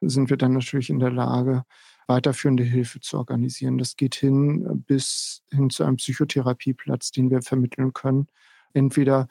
sind 0.00 0.30
wir 0.30 0.36
dann 0.36 0.52
natürlich 0.52 0.90
in 0.90 0.98
der 0.98 1.12
Lage, 1.12 1.64
weiterführende 2.06 2.64
Hilfe 2.64 3.00
zu 3.00 3.18
organisieren. 3.18 3.78
Das 3.78 3.96
geht 3.96 4.14
hin 4.14 4.64
äh, 4.66 4.74
bis 4.74 5.42
hin 5.50 5.70
zu 5.70 5.84
einem 5.84 5.96
Psychotherapieplatz, 5.96 7.10
den 7.10 7.30
wir 7.30 7.42
vermitteln 7.42 7.92
können. 7.92 8.28
Entweder, 8.72 9.28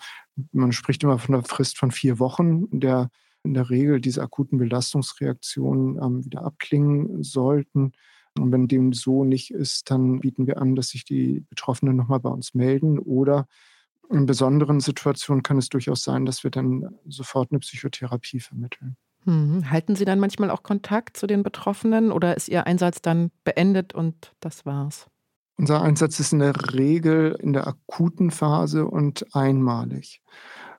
man 0.52 0.72
spricht 0.72 1.04
immer 1.04 1.20
von 1.20 1.36
einer 1.36 1.44
Frist 1.44 1.78
von 1.78 1.92
vier 1.92 2.20
Wochen, 2.20 2.68
der 2.80 3.10
in 3.44 3.54
der 3.54 3.70
Regel 3.70 4.02
diese 4.02 4.24
akuten 4.24 4.58
Belastungsreaktionen 4.58 6.02
ähm, 6.02 6.26
wieder 6.26 6.44
abklingen 6.44 7.24
sollten. 7.24 7.94
Und 8.38 8.52
wenn 8.52 8.68
dem 8.68 8.92
so 8.92 9.24
nicht 9.24 9.52
ist, 9.52 9.90
dann 9.92 10.20
bieten 10.20 10.48
wir 10.48 10.62
an, 10.62 10.76
dass 10.76 10.90
sich 10.90 11.06
die 11.06 11.46
Betroffenen 11.50 11.96
nochmal 11.96 12.20
bei 12.20 12.30
uns 12.30 12.54
melden. 12.54 13.00
Oder 13.00 13.48
in 14.10 14.26
besonderen 14.26 14.80
Situationen 14.80 15.44
kann 15.44 15.58
es 15.58 15.70
durchaus 15.70 16.04
sein, 16.04 16.26
dass 16.26 16.44
wir 16.44 16.52
dann 16.52 16.96
sofort 17.08 17.52
eine 17.52 17.60
Psychotherapie 17.60 18.40
vermitteln. 18.40 18.98
Hm. 19.26 19.70
Halten 19.70 19.96
Sie 19.96 20.06
dann 20.06 20.20
manchmal 20.20 20.52
auch 20.52 20.64
Kontakt 20.64 21.18
zu 21.18 21.28
den 21.28 21.44
Betroffenen 21.44 22.12
oder 22.12 22.38
ist 22.38 22.48
Ihr 22.48 22.68
Einsatz 22.68 23.02
dann 23.02 23.32
beendet 23.44 23.94
und 23.94 24.34
das 24.40 24.66
war's? 24.66 25.08
Unser 25.58 25.82
Einsatz 25.82 26.20
ist 26.20 26.34
in 26.34 26.40
der 26.40 26.74
Regel 26.74 27.38
in 27.40 27.54
der 27.54 27.68
akuten 27.68 28.30
Phase 28.30 28.86
und 28.86 29.26
einmalig. 29.34 30.22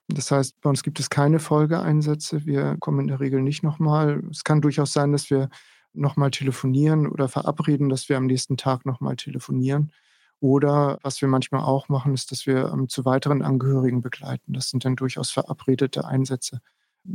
Das 0.07 0.31
heißt, 0.31 0.61
bei 0.61 0.69
uns 0.69 0.83
gibt 0.83 0.99
es 0.99 1.09
keine 1.09 1.39
Folgeeinsätze. 1.39 2.45
Wir 2.45 2.77
kommen 2.79 3.01
in 3.01 3.07
der 3.07 3.19
Regel 3.19 3.41
nicht 3.41 3.63
nochmal. 3.63 4.23
Es 4.31 4.43
kann 4.43 4.61
durchaus 4.61 4.93
sein, 4.93 5.11
dass 5.11 5.29
wir 5.29 5.49
nochmal 5.93 6.31
telefonieren 6.31 7.07
oder 7.07 7.27
verabreden, 7.27 7.89
dass 7.89 8.07
wir 8.07 8.17
am 8.17 8.27
nächsten 8.27 8.55
Tag 8.55 8.85
nochmal 8.85 9.17
telefonieren. 9.17 9.91
Oder 10.39 10.99
was 11.01 11.19
wir 11.21 11.27
manchmal 11.27 11.63
auch 11.63 11.89
machen, 11.89 12.13
ist, 12.13 12.31
dass 12.31 12.45
wir 12.45 12.71
ähm, 12.71 12.87
zu 12.87 13.03
weiteren 13.03 13.41
Angehörigen 13.41 14.01
begleiten. 14.01 14.53
Das 14.53 14.69
sind 14.69 14.85
dann 14.85 14.95
durchaus 14.95 15.31
verabredete 15.31 16.05
Einsätze 16.05 16.61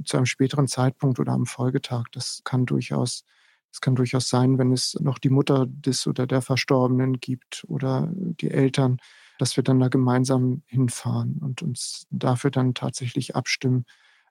zu 0.04 0.16
einem 0.16 0.26
späteren 0.26 0.68
Zeitpunkt 0.68 1.18
oder 1.18 1.32
am 1.32 1.46
Folgetag. 1.46 2.04
Das 2.12 2.42
kann 2.44 2.66
durchaus, 2.66 3.24
das 3.70 3.80
kann 3.80 3.94
durchaus 3.94 4.28
sein, 4.28 4.58
wenn 4.58 4.72
es 4.72 4.98
noch 5.00 5.18
die 5.18 5.30
Mutter 5.30 5.66
des 5.66 6.06
oder 6.06 6.26
der 6.26 6.42
Verstorbenen 6.42 7.20
gibt 7.20 7.64
oder 7.68 8.08
die 8.12 8.50
Eltern, 8.50 8.98
dass 9.38 9.56
wir 9.56 9.64
dann 9.64 9.80
da 9.80 9.88
gemeinsam 9.88 10.62
hinfahren 10.66 11.38
und 11.40 11.62
uns 11.62 12.06
dafür 12.10 12.50
dann 12.50 12.74
tatsächlich 12.74 13.34
abstimmen 13.36 13.84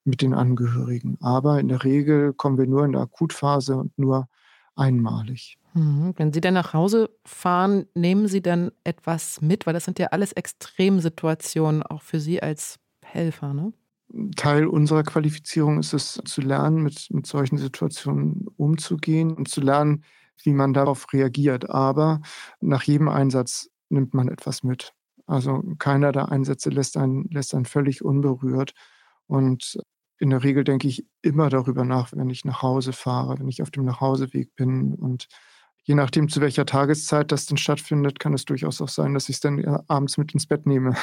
mit 0.03 0.21
den 0.21 0.33
Angehörigen. 0.33 1.17
Aber 1.21 1.59
in 1.59 1.67
der 1.67 1.83
Regel 1.83 2.33
kommen 2.33 2.57
wir 2.57 2.67
nur 2.67 2.85
in 2.85 2.93
der 2.93 3.01
Akutphase 3.01 3.75
und 3.75 3.97
nur 3.97 4.27
einmalig. 4.75 5.57
Mhm. 5.73 6.13
Wenn 6.17 6.33
Sie 6.33 6.41
dann 6.41 6.53
nach 6.53 6.73
Hause 6.73 7.09
fahren, 7.25 7.85
nehmen 7.93 8.27
Sie 8.27 8.41
dann 8.41 8.71
etwas 8.83 9.41
mit, 9.41 9.65
weil 9.65 9.73
das 9.73 9.85
sind 9.85 9.99
ja 9.99 10.07
alles 10.07 10.33
Extremsituationen, 10.33 11.83
auch 11.83 12.01
für 12.01 12.19
Sie 12.19 12.41
als 12.41 12.79
Helfer, 13.03 13.53
ne? 13.53 13.73
Teil 14.35 14.67
unserer 14.67 15.03
Qualifizierung 15.03 15.79
ist 15.79 15.93
es, 15.93 16.21
zu 16.25 16.41
lernen, 16.41 16.83
mit, 16.83 17.07
mit 17.11 17.25
solchen 17.27 17.57
Situationen 17.57 18.47
umzugehen 18.57 19.33
und 19.33 19.47
zu 19.47 19.61
lernen, 19.61 20.03
wie 20.43 20.53
man 20.53 20.73
darauf 20.73 21.11
reagiert. 21.13 21.69
Aber 21.69 22.21
nach 22.59 22.83
jedem 22.83 23.09
Einsatz 23.09 23.69
nimmt 23.89 24.13
man 24.13 24.27
etwas 24.27 24.63
mit. 24.63 24.93
Also 25.27 25.63
keiner 25.79 26.11
der 26.11 26.31
Einsätze 26.31 26.69
lässt 26.69 26.97
einen, 26.97 27.29
lässt 27.29 27.53
einen 27.53 27.65
völlig 27.65 28.03
unberührt. 28.03 28.73
Und 29.27 29.79
in 30.17 30.29
der 30.29 30.43
Regel 30.43 30.63
denke 30.63 30.87
ich 30.87 31.05
immer 31.21 31.49
darüber 31.49 31.85
nach, 31.85 32.11
wenn 32.13 32.29
ich 32.29 32.45
nach 32.45 32.61
Hause 32.61 32.93
fahre, 32.93 33.39
wenn 33.39 33.47
ich 33.47 33.61
auf 33.61 33.71
dem 33.71 33.85
Nachhauseweg 33.85 34.55
bin. 34.55 34.93
Und 34.93 35.27
je 35.83 35.95
nachdem, 35.95 36.29
zu 36.29 36.41
welcher 36.41 36.65
Tageszeit 36.65 37.31
das 37.31 37.45
denn 37.45 37.57
stattfindet, 37.57 38.19
kann 38.19 38.33
es 38.33 38.45
durchaus 38.45 38.81
auch 38.81 38.89
sein, 38.89 39.13
dass 39.13 39.29
ich 39.29 39.37
es 39.37 39.39
dann 39.39 39.63
abends 39.87 40.17
mit 40.17 40.33
ins 40.33 40.47
Bett 40.47 40.65
nehme. 40.65 40.95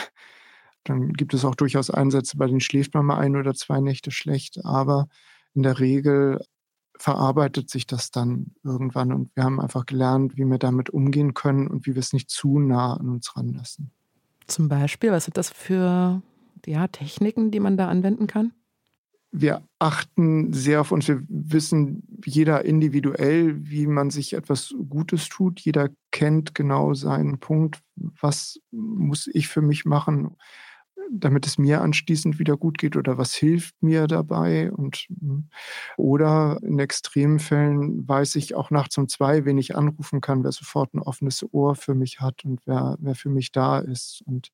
Dann 0.89 1.13
gibt 1.13 1.35
es 1.35 1.45
auch 1.45 1.55
durchaus 1.55 1.91
Einsätze, 1.91 2.37
bei 2.37 2.47
denen 2.47 2.61
schläft 2.61 2.95
man 2.95 3.07
mal 3.07 3.19
ein 3.19 3.37
oder 3.37 3.55
zwei 3.55 3.81
Nächte 3.81 4.11
schlecht, 4.11 4.65
aber 4.65 5.09
in 5.55 5.63
der 5.63 5.79
Regel 5.79 6.41
verarbeitet 6.99 7.71
sich 7.71 7.87
das 7.87 8.11
dann 8.11 8.53
irgendwann 8.65 9.13
und 9.13 9.31
wir 9.35 9.45
haben 9.45 9.61
einfach 9.61 9.87
gelernt, 9.87 10.37
wie 10.37 10.45
wir 10.45 10.59
damit 10.59 10.91
umgehen 10.91 11.35
können 11.35 11.69
und 11.69 11.87
wie 11.87 11.95
wir 11.95 12.01
es 12.01 12.13
nicht 12.13 12.31
zu 12.31 12.59
nah 12.59 12.95
an 12.95 13.09
uns 13.09 13.37
ranlassen. 13.37 13.93
Zum 14.47 14.69
Beispiel, 14.69 15.13
was 15.13 15.25
sind 15.27 15.37
das 15.37 15.51
für 15.51 16.23
ja, 16.67 16.89
Techniken, 16.89 17.51
die 17.51 17.61
man 17.61 17.77
da 17.77 17.89
anwenden 17.89 18.27
kann? 18.27 18.53
Wir 19.31 19.63
achten 19.79 20.55
sehr 20.55 20.81
auf 20.81 20.91
uns. 20.91 21.07
Wir 21.07 21.23
wissen 21.29 22.03
jeder 22.25 22.65
individuell, 22.65 23.69
wie 23.69 23.87
man 23.87 24.11
sich 24.11 24.33
etwas 24.33 24.75
Gutes 24.89 25.29
tut. 25.29 25.61
Jeder 25.61 25.91
kennt 26.11 26.55
genau 26.55 26.95
seinen 26.95 27.39
Punkt. 27.39 27.81
Was 27.95 28.59
muss 28.71 29.27
ich 29.27 29.49
für 29.49 29.61
mich 29.61 29.85
machen? 29.85 30.37
Damit 31.11 31.47
es 31.47 31.59
mir 31.59 31.81
anschließend 31.81 32.39
wieder 32.39 32.57
gut 32.57 32.79
geht 32.79 32.97
oder 32.97 33.19
was 33.19 33.35
hilft 33.35 33.83
mir 33.83 34.07
dabei 34.07 34.73
und 34.73 35.07
hm, 35.21 35.49
oder 35.97 36.59
in 36.63 36.79
extremen 36.79 37.39
Fällen 37.39 38.07
weiß 38.09 38.37
ich 38.37 38.55
auch 38.55 38.71
nachts 38.71 38.99
um 38.99 39.09
zwei, 39.09 39.45
wen 39.45 39.59
ich 39.59 39.77
anrufen 39.77 40.21
kann, 40.21 40.45
wer 40.45 40.53
sofort 40.53 40.95
ein 40.95 41.01
offenes 41.01 41.45
Ohr 41.53 41.75
für 41.75 41.95
mich 41.95 42.21
hat 42.21 42.45
und 42.45 42.61
wer, 42.67 42.97
wer 43.01 43.15
für 43.15 43.31
mich 43.31 43.53
da 43.53 43.79
ist 43.79 44.23
und 44.27 44.51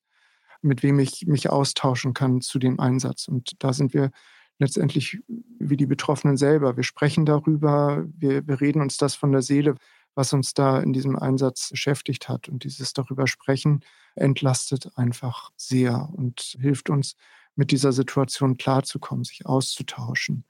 mit 0.61 0.83
wem 0.83 0.99
ich 0.99 1.25
mich 1.27 1.49
austauschen 1.49 2.13
kann 2.13 2.41
zu 2.41 2.59
dem 2.59 2.79
Einsatz. 2.79 3.27
Und 3.27 3.63
da 3.63 3.73
sind 3.73 3.93
wir 3.93 4.11
letztendlich 4.57 5.19
wie 5.59 5.77
die 5.77 5.85
Betroffenen 5.85 6.37
selber. 6.37 6.77
Wir 6.77 6.83
sprechen 6.83 7.25
darüber, 7.25 8.05
wir, 8.17 8.47
wir 8.47 8.61
reden 8.61 8.81
uns 8.81 8.97
das 8.97 9.15
von 9.15 9.31
der 9.31 9.41
Seele, 9.41 9.75
was 10.15 10.33
uns 10.33 10.53
da 10.53 10.79
in 10.79 10.93
diesem 10.93 11.17
Einsatz 11.17 11.69
beschäftigt 11.69 12.29
hat. 12.29 12.49
Und 12.49 12.63
dieses 12.63 12.93
darüber 12.93 13.27
sprechen 13.27 13.81
entlastet 14.15 14.97
einfach 14.97 15.51
sehr 15.57 16.09
und 16.13 16.55
hilft 16.59 16.89
uns, 16.89 17.15
mit 17.55 17.71
dieser 17.71 17.93
Situation 17.93 18.57
klarzukommen, 18.57 19.23
sich 19.23 19.45
auszutauschen. 19.45 20.45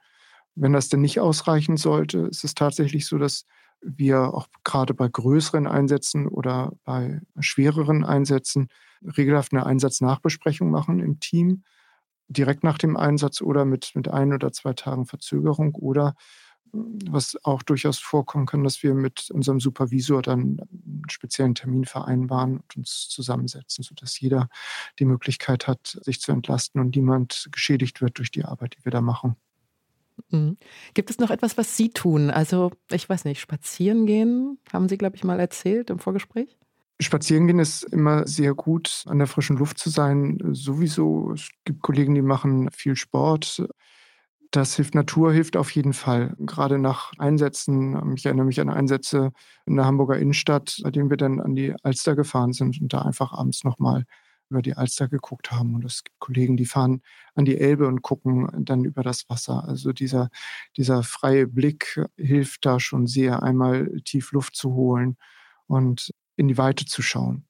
Wenn 0.55 0.73
das 0.73 0.89
denn 0.89 1.01
nicht 1.01 1.19
ausreichen 1.19 1.77
sollte, 1.77 2.19
ist 2.19 2.43
es 2.43 2.55
tatsächlich 2.55 3.05
so, 3.05 3.17
dass 3.17 3.45
wir 3.81 4.33
auch 4.33 4.47
gerade 4.63 4.93
bei 4.93 5.07
größeren 5.07 5.67
Einsätzen 5.67 6.27
oder 6.27 6.73
bei 6.83 7.21
schwereren 7.39 8.03
Einsätzen 8.03 8.69
regelhaft 9.17 9.53
eine 9.53 9.65
Einsatznachbesprechung 9.65 10.71
machen 10.71 10.99
im 10.99 11.19
Team, 11.19 11.63
direkt 12.27 12.63
nach 12.63 12.79
dem 12.79 12.97
Einsatz 12.97 13.41
oder 13.41 13.65
mit, 13.65 13.91
mit 13.93 14.07
ein 14.07 14.33
oder 14.33 14.51
zwei 14.51 14.73
Tagen 14.73 15.05
Verzögerung 15.05 15.75
oder 15.75 16.15
was 17.09 17.37
auch 17.43 17.63
durchaus 17.63 17.99
vorkommen 17.99 18.45
kann, 18.45 18.63
dass 18.63 18.83
wir 18.83 18.93
mit 18.93 19.29
unserem 19.31 19.59
Supervisor 19.59 20.21
dann 20.21 20.59
einen 20.59 21.03
speziellen 21.09 21.55
Termin 21.55 21.85
vereinbaren 21.85 22.57
und 22.57 22.77
uns 22.77 23.07
zusammensetzen, 23.09 23.83
sodass 23.83 24.19
jeder 24.19 24.49
die 24.99 25.05
Möglichkeit 25.05 25.67
hat, 25.67 25.97
sich 26.01 26.21
zu 26.21 26.31
entlasten 26.31 26.81
und 26.81 26.95
niemand 26.95 27.47
geschädigt 27.51 28.01
wird 28.01 28.17
durch 28.17 28.31
die 28.31 28.45
Arbeit, 28.45 28.75
die 28.77 28.85
wir 28.85 28.91
da 28.91 29.01
machen. 29.01 29.35
Mhm. 30.29 30.57
Gibt 30.93 31.09
es 31.09 31.19
noch 31.19 31.29
etwas, 31.29 31.57
was 31.57 31.75
Sie 31.75 31.89
tun? 31.89 32.29
Also, 32.29 32.71
ich 32.91 33.07
weiß 33.07 33.25
nicht, 33.25 33.39
spazieren 33.39 34.05
gehen, 34.05 34.57
haben 34.71 34.89
Sie, 34.89 34.97
glaube 34.97 35.15
ich, 35.15 35.23
mal 35.23 35.39
erzählt 35.39 35.89
im 35.89 35.99
Vorgespräch? 35.99 36.57
Spazieren 37.01 37.47
gehen 37.47 37.59
ist 37.59 37.83
immer 37.83 38.25
sehr 38.25 38.53
gut, 38.53 39.03
an 39.07 39.17
der 39.17 39.27
frischen 39.27 39.57
Luft 39.57 39.77
zu 39.77 39.89
sein. 39.89 40.39
Sowieso. 40.51 41.33
Es 41.33 41.49
gibt 41.65 41.81
Kollegen, 41.81 42.15
die 42.15 42.21
machen 42.21 42.69
viel 42.71 42.95
Sport. 42.95 43.67
Das 44.55 44.77
hilft, 44.77 44.95
Natur 44.95 45.33
hilft 45.33 45.57
auf 45.57 45.69
jeden 45.71 45.91
Fall. 45.91 46.33
Gerade 46.39 46.79
nach 46.79 47.11
Einsätzen, 47.17 48.15
ich 48.15 48.25
erinnere 48.25 48.45
mich 48.45 48.61
an 48.61 48.69
Einsätze 48.69 49.33
in 49.65 49.75
der 49.75 49.83
Hamburger 49.83 50.17
Innenstadt, 50.17 50.79
bei 50.81 50.91
denen 50.91 51.09
wir 51.09 51.17
dann 51.17 51.41
an 51.41 51.55
die 51.55 51.75
Alster 51.83 52.15
gefahren 52.15 52.53
sind 52.53 52.79
und 52.79 52.93
da 52.93 53.01
einfach 53.01 53.33
abends 53.33 53.65
nochmal 53.65 54.05
über 54.49 54.61
die 54.61 54.75
Alster 54.75 55.09
geguckt 55.09 55.51
haben. 55.51 55.75
Und 55.75 55.83
es 55.83 56.05
gibt 56.05 56.17
Kollegen, 56.19 56.55
die 56.55 56.65
fahren 56.65 57.01
an 57.33 57.43
die 57.43 57.57
Elbe 57.57 57.85
und 57.85 58.01
gucken 58.01 58.47
dann 58.57 58.85
über 58.85 59.03
das 59.03 59.29
Wasser. 59.29 59.65
Also 59.67 59.91
dieser, 59.91 60.29
dieser 60.77 61.03
freie 61.03 61.47
Blick 61.47 62.01
hilft 62.15 62.65
da 62.65 62.79
schon 62.79 63.07
sehr, 63.07 63.43
einmal 63.43 63.99
tief 64.05 64.31
Luft 64.31 64.55
zu 64.55 64.73
holen 64.73 65.17
und 65.67 66.11
in 66.37 66.47
die 66.47 66.57
Weite 66.57 66.85
zu 66.85 67.01
schauen. 67.01 67.45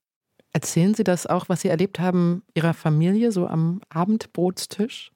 Erzählen 0.53 0.95
Sie 0.95 1.03
das 1.03 1.27
auch, 1.27 1.49
was 1.49 1.61
Sie 1.61 1.67
erlebt 1.67 1.99
haben, 1.99 2.41
Ihrer 2.55 2.73
Familie, 2.73 3.31
so 3.31 3.45
am 3.45 3.81
Abendbrotstisch? 3.89 5.11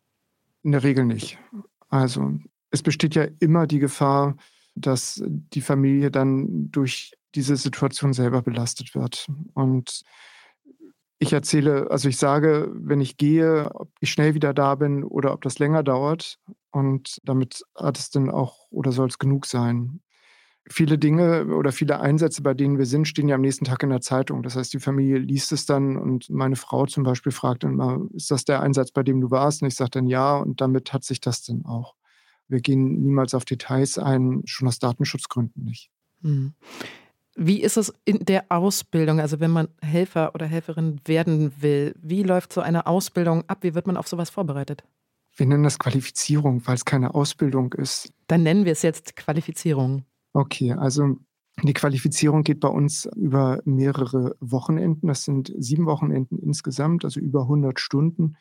In 0.62 0.74
der 0.74 0.84
Regel 0.84 1.06
nicht. 1.06 1.40
Also 1.90 2.40
es 2.72 2.84
besteht 2.84 3.16
ja 3.16 3.28
immer 3.40 3.68
die 3.68 3.80
Gefahr, 3.80 4.38
dass 4.76 5.22
die 5.26 5.62
Familie 5.62 6.12
dann 6.12 6.72
durch 6.72 7.14
diese 7.36 7.58
Situation 7.58 8.14
selber 8.14 8.42
belastet 8.42 8.96
wird. 8.96 9.28
Und 9.54 10.04
ich 11.20 11.34
erzähle, 11.34 11.92
also 11.92 12.08
ich 12.08 12.18
sage, 12.18 12.72
wenn 12.74 13.02
ich 13.02 13.18
gehe, 13.18 13.70
ob 13.76 13.92
ich 14.00 14.12
schnell 14.12 14.36
wieder 14.36 14.54
da 14.54 14.76
bin 14.76 15.04
oder 15.04 15.34
ob 15.34 15.42
das 15.42 15.60
länger 15.60 15.84
dauert. 15.84 16.38
Und 16.72 17.20
damit 17.24 17.64
hat 17.76 17.98
es 18.00 18.10
dann 18.10 18.30
auch 18.30 18.68
oder 18.70 18.92
soll 18.92 19.10
es 19.10 19.18
genug 19.18 19.46
sein. 19.46 20.02
Viele 20.72 21.00
Dinge 21.00 21.48
oder 21.56 21.72
viele 21.72 22.00
Einsätze, 22.00 22.44
bei 22.44 22.54
denen 22.54 22.78
wir 22.78 22.86
sind, 22.86 23.08
stehen 23.08 23.28
ja 23.28 23.36
am 23.36 23.42
nächsten 23.42 23.66
Tag 23.66 23.82
in 23.82 23.90
der 23.90 24.02
Zeitung. 24.02 24.44
Das 24.44 24.56
heißt, 24.56 24.72
die 24.72 24.80
Familie 24.80 25.18
liest 25.18 25.52
es 25.52 25.66
dann 25.66 25.98
und 25.98 26.30
meine 26.30 26.56
Frau 26.56 26.86
zum 26.86 27.04
Beispiel 27.04 27.32
fragt 27.32 27.64
dann 27.64 27.76
mal, 27.76 28.08
ist 28.14 28.30
das 28.30 28.46
der 28.46 28.62
Einsatz, 28.62 28.92
bei 28.92 29.02
dem 29.02 29.20
du 29.20 29.32
warst? 29.32 29.62
Und 29.62 29.68
ich 29.68 29.76
sage 29.76 29.92
dann 29.92 30.06
ja 30.06 30.38
und 30.38 30.62
damit 30.62 30.94
hat 30.94 31.04
sich 31.04 31.20
das 31.22 31.44
dann 31.44 31.66
auch. 31.66 31.96
Wir 32.48 32.62
gehen 32.62 33.02
niemals 33.02 33.34
auf 33.34 33.46
Details 33.46 33.98
ein, 33.98 34.42
schon 34.46 34.68
aus 34.68 34.80
Datenschutzgründen 34.80 35.64
nicht. 35.64 35.90
Hm. 36.22 36.54
Wie 37.36 37.62
ist 37.62 37.78
es 37.78 37.94
in 38.06 38.26
der 38.26 38.46
Ausbildung, 38.50 39.20
also 39.20 39.40
wenn 39.40 39.52
man 39.52 39.70
Helfer 39.82 40.36
oder 40.36 40.46
Helferin 40.46 41.00
werden 41.06 41.54
will? 41.62 41.96
Wie 42.02 42.24
läuft 42.24 42.52
so 42.52 42.62
eine 42.62 42.86
Ausbildung 42.86 43.44
ab? 43.48 43.60
Wie 43.62 43.76
wird 43.76 43.88
man 43.88 43.98
auf 43.98 44.08
sowas 44.08 44.30
vorbereitet? 44.30 44.84
Wir 45.36 45.46
nennen 45.46 45.64
das 45.64 45.80
Qualifizierung, 45.80 46.68
weil 46.68 46.76
es 46.76 46.84
keine 46.84 47.16
Ausbildung 47.16 47.72
ist. 47.74 48.12
Dann 48.28 48.44
nennen 48.44 48.66
wir 48.66 48.74
es 48.74 48.82
jetzt 48.82 49.16
Qualifizierung. 49.16 50.04
Okay, 50.36 50.74
also 50.74 51.18
die 51.64 51.74
Qualifizierung 51.74 52.44
geht 52.44 52.60
bei 52.60 52.70
uns 52.70 53.06
über 53.16 53.60
mehrere 53.66 54.36
Wochenenden. 54.40 55.08
Das 55.08 55.24
sind 55.24 55.52
sieben 55.58 55.86
Wochenenden 55.86 56.38
insgesamt, 56.40 57.04
also 57.04 57.20
über 57.20 57.42
100 57.42 57.80
Stunden, 57.80 58.38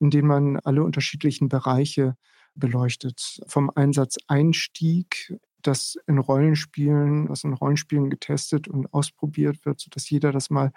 in 0.00 0.10
denen 0.10 0.28
man 0.28 0.56
alle 0.58 0.82
unterschiedlichen 0.82 1.48
Bereiche 1.48 2.16
beleuchtet. 2.54 3.40
Vom 3.46 3.70
Einsatzeinstieg, 3.74 5.34
das 5.62 5.96
in 6.06 6.18
Rollenspielen, 6.18 7.28
was 7.28 7.44
in 7.44 7.52
Rollenspielen 7.54 8.10
getestet 8.10 8.68
und 8.68 8.92
ausprobiert 8.92 9.64
wird, 9.64 9.80
sodass 9.80 10.10
jeder 10.10 10.32
das 10.32 10.50
mal 10.50 10.72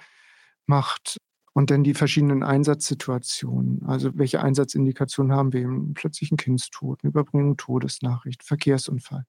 macht. 0.67 1.17
Und 1.53 1.69
dann 1.69 1.83
die 1.83 1.93
verschiedenen 1.93 2.43
Einsatzsituationen. 2.43 3.83
Also 3.85 4.11
welche 4.17 4.41
Einsatzindikationen 4.41 5.33
haben 5.33 5.51
wir? 5.51 5.65
Einen 5.67 5.93
plötzlichen 5.93 6.37
Kindstod, 6.37 7.01
eine 7.03 7.09
Überbringung 7.09 7.57
Todesnachricht, 7.57 8.43
Verkehrsunfall. 8.43 9.25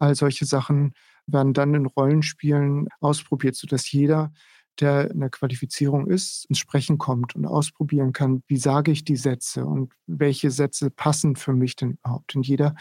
All 0.00 0.14
solche 0.16 0.46
Sachen 0.46 0.94
werden 1.26 1.52
dann 1.52 1.74
in 1.74 1.86
Rollenspielen 1.86 2.88
ausprobiert, 3.00 3.54
sodass 3.54 3.90
jeder, 3.92 4.32
der 4.80 5.10
in 5.10 5.20
der 5.20 5.30
Qualifizierung 5.30 6.08
ist, 6.08 6.46
ins 6.46 6.58
Sprechen 6.58 6.98
kommt 6.98 7.36
und 7.36 7.46
ausprobieren 7.46 8.12
kann, 8.12 8.42
wie 8.48 8.56
sage 8.56 8.90
ich 8.90 9.04
die 9.04 9.16
Sätze 9.16 9.64
und 9.64 9.92
welche 10.06 10.50
Sätze 10.50 10.90
passen 10.90 11.36
für 11.36 11.52
mich 11.52 11.76
denn 11.76 11.92
überhaupt. 11.92 12.34
Denn 12.34 12.42
jeder 12.42 12.74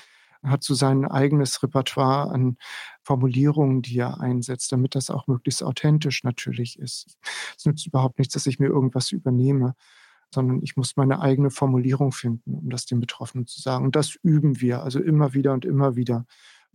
hat 0.43 0.63
so 0.63 0.73
sein 0.73 1.05
eigenes 1.05 1.61
Repertoire 1.61 2.31
an 2.31 2.57
Formulierungen, 3.03 3.81
die 3.81 3.97
er 3.97 4.21
einsetzt, 4.21 4.71
damit 4.71 4.95
das 4.95 5.09
auch 5.09 5.27
möglichst 5.27 5.63
authentisch 5.63 6.23
natürlich 6.23 6.79
ist. 6.79 7.17
Es 7.57 7.65
nützt 7.65 7.85
überhaupt 7.87 8.19
nichts, 8.19 8.33
dass 8.33 8.47
ich 8.47 8.59
mir 8.59 8.67
irgendwas 8.67 9.11
übernehme, 9.11 9.75
sondern 10.33 10.61
ich 10.61 10.77
muss 10.77 10.95
meine 10.95 11.21
eigene 11.21 11.49
Formulierung 11.49 12.11
finden, 12.11 12.53
um 12.53 12.69
das 12.69 12.85
den 12.85 12.99
Betroffenen 12.99 13.47
zu 13.47 13.59
sagen. 13.61 13.85
Und 13.85 13.95
das 13.95 14.15
üben 14.23 14.61
wir, 14.61 14.83
also 14.83 14.99
immer 14.99 15.33
wieder 15.33 15.53
und 15.53 15.65
immer 15.65 15.95
wieder. 15.95 16.25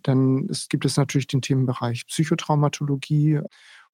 Dann 0.04 0.46
es 0.48 0.68
gibt 0.68 0.84
es 0.84 0.96
natürlich 0.96 1.26
den 1.26 1.42
Themenbereich 1.42 2.06
Psychotraumatologie, 2.06 3.40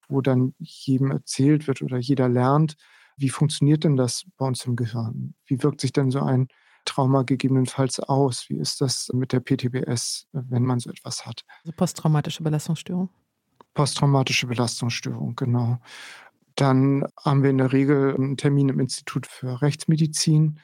wo 0.07 0.21
dann 0.21 0.53
jedem 0.59 1.09
erzählt 1.09 1.67
wird 1.67 1.81
oder 1.81 1.97
jeder 1.97 2.29
lernt, 2.29 2.75
wie 3.17 3.29
funktioniert 3.29 3.83
denn 3.83 3.97
das 3.97 4.25
bei 4.37 4.45
uns 4.45 4.65
im 4.65 4.75
Gehirn? 4.75 5.33
Wie 5.45 5.61
wirkt 5.63 5.81
sich 5.81 5.93
denn 5.93 6.11
so 6.11 6.21
ein 6.21 6.47
Trauma 6.85 7.23
gegebenenfalls 7.23 7.99
aus? 7.99 8.49
Wie 8.49 8.57
ist 8.57 8.81
das 8.81 9.09
mit 9.13 9.31
der 9.31 9.39
PTBS, 9.39 10.27
wenn 10.31 10.63
man 10.63 10.79
so 10.79 10.89
etwas 10.89 11.25
hat? 11.25 11.43
Also 11.63 11.73
posttraumatische 11.75 12.43
Belastungsstörung. 12.43 13.09
Posttraumatische 13.73 14.47
Belastungsstörung, 14.47 15.35
genau. 15.35 15.79
Dann 16.55 17.05
haben 17.23 17.43
wir 17.43 17.49
in 17.49 17.59
der 17.59 17.71
Regel 17.71 18.15
einen 18.15 18.37
Termin 18.37 18.69
im 18.69 18.79
Institut 18.79 19.27
für 19.27 19.61
Rechtsmedizin, 19.61 20.59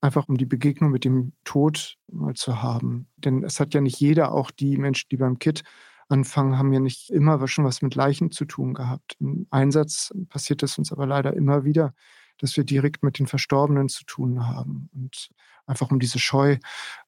einfach 0.00 0.28
um 0.28 0.36
die 0.36 0.46
Begegnung 0.46 0.90
mit 0.90 1.04
dem 1.04 1.32
Tod 1.44 1.96
mal 2.10 2.34
zu 2.34 2.62
haben. 2.62 3.08
Denn 3.16 3.44
es 3.44 3.60
hat 3.60 3.74
ja 3.74 3.80
nicht 3.80 4.00
jeder, 4.00 4.32
auch 4.32 4.50
die 4.50 4.76
Menschen, 4.76 5.08
die 5.10 5.16
beim 5.16 5.38
KIT 5.38 5.62
anfangen, 6.08 6.58
haben 6.58 6.72
ja 6.72 6.80
nicht 6.80 7.10
immer 7.10 7.46
schon 7.48 7.64
was 7.64 7.82
mit 7.82 7.94
Leichen 7.94 8.30
zu 8.30 8.44
tun 8.44 8.74
gehabt. 8.74 9.16
Im 9.20 9.46
Einsatz 9.50 10.12
passiert 10.28 10.62
es 10.62 10.78
uns 10.78 10.92
aber 10.92 11.06
leider 11.06 11.34
immer 11.34 11.64
wieder, 11.64 11.94
dass 12.38 12.56
wir 12.56 12.64
direkt 12.64 13.02
mit 13.02 13.18
den 13.18 13.26
Verstorbenen 13.26 13.88
zu 13.88 14.04
tun 14.04 14.46
haben. 14.46 14.88
Und 14.94 15.30
einfach 15.66 15.90
um 15.90 16.00
diese 16.00 16.18
Scheu 16.18 16.58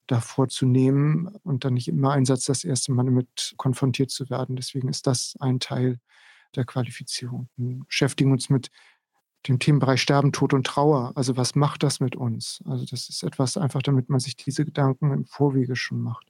davor 0.07 0.49
zu 0.49 0.67
nehmen 0.67 1.29
und 1.45 1.65
dann 1.65 1.75
nicht 1.75 1.89
immer 1.89 2.13
Einsatz 2.13 2.45
das 2.45 2.65
erste 2.65 2.93
Mal 2.93 3.05
damit 3.05 3.55
konfrontiert 3.57 4.11
zu 4.11 4.29
werden. 4.29 4.57
Deswegen 4.57 4.89
ist 4.89 5.07
das 5.07 5.35
ein 5.41 5.61
Teil 5.61 5.99
der 6.57 6.65
Qualifizierung. 6.65 7.49
Wir 7.57 7.79
beschäftigen 7.85 8.33
uns 8.33 8.51
mit 8.51 8.71
dem 9.49 9.59
Themenbereich 9.59 10.03
Sterben, 10.03 10.33
Tod 10.33 10.53
und 10.53 10.67
Trauer. 10.67 11.13
Also 11.15 11.37
was 11.37 11.55
macht 11.55 11.83
das 11.83 12.01
mit 12.01 12.17
uns? 12.17 12.63
Also 12.67 12.85
das 12.85 13.09
ist 13.09 13.23
etwas 13.23 13.57
einfach, 13.57 13.83
damit 13.83 14.09
man 14.09 14.21
sich 14.21 14.37
diese 14.37 14.65
Gedanken 14.65 15.13
im 15.13 15.25
Vorwege 15.25 15.77
schon 15.77 16.01
macht. 16.01 16.27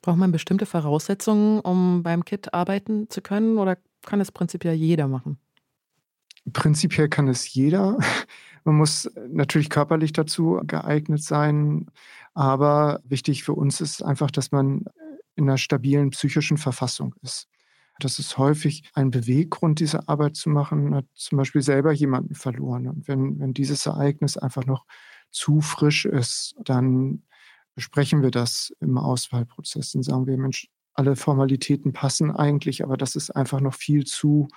Braucht 0.00 0.18
man 0.18 0.32
bestimmte 0.32 0.66
Voraussetzungen, 0.66 1.60
um 1.60 2.02
beim 2.02 2.24
KIT 2.24 2.52
arbeiten 2.52 3.08
zu 3.08 3.22
können 3.22 3.58
oder 3.58 3.78
kann 4.02 4.20
es 4.20 4.32
prinzipiell 4.32 4.74
jeder 4.74 5.06
machen? 5.06 5.38
Prinzipiell 6.52 7.08
kann 7.08 7.28
es 7.28 7.52
jeder. 7.54 7.98
Man 8.64 8.76
muss 8.76 9.10
natürlich 9.28 9.70
körperlich 9.70 10.12
dazu 10.12 10.60
geeignet 10.64 11.22
sein, 11.22 11.90
aber 12.32 13.00
wichtig 13.04 13.42
für 13.42 13.54
uns 13.54 13.80
ist 13.80 14.04
einfach, 14.04 14.30
dass 14.30 14.52
man 14.52 14.84
in 15.34 15.48
einer 15.48 15.58
stabilen 15.58 16.10
psychischen 16.10 16.58
Verfassung 16.58 17.12
ist. 17.22 17.48
Das 17.98 18.18
ist 18.18 18.38
häufig 18.38 18.84
ein 18.94 19.10
Beweggrund, 19.10 19.80
diese 19.80 20.08
Arbeit 20.08 20.36
zu 20.36 20.50
machen. 20.50 20.94
Hat 20.94 21.06
zum 21.14 21.38
Beispiel 21.38 21.62
selber 21.62 21.92
jemanden 21.92 22.34
verloren. 22.34 22.88
Und 22.88 23.08
wenn, 23.08 23.38
wenn 23.38 23.54
dieses 23.54 23.86
Ereignis 23.86 24.36
einfach 24.36 24.66
noch 24.66 24.86
zu 25.30 25.60
frisch 25.60 26.04
ist, 26.04 26.54
dann 26.64 27.22
besprechen 27.74 28.22
wir 28.22 28.30
das 28.30 28.72
im 28.80 28.98
Auswahlprozess. 28.98 29.92
Dann 29.92 30.02
sagen 30.02 30.26
wir, 30.26 30.36
Mensch, 30.36 30.68
alle 30.94 31.16
Formalitäten 31.16 31.92
passen 31.92 32.30
eigentlich, 32.30 32.84
aber 32.84 32.96
das 32.96 33.16
ist 33.16 33.30
einfach 33.30 33.60
noch 33.60 33.74
viel 33.74 34.04
zu 34.04 34.48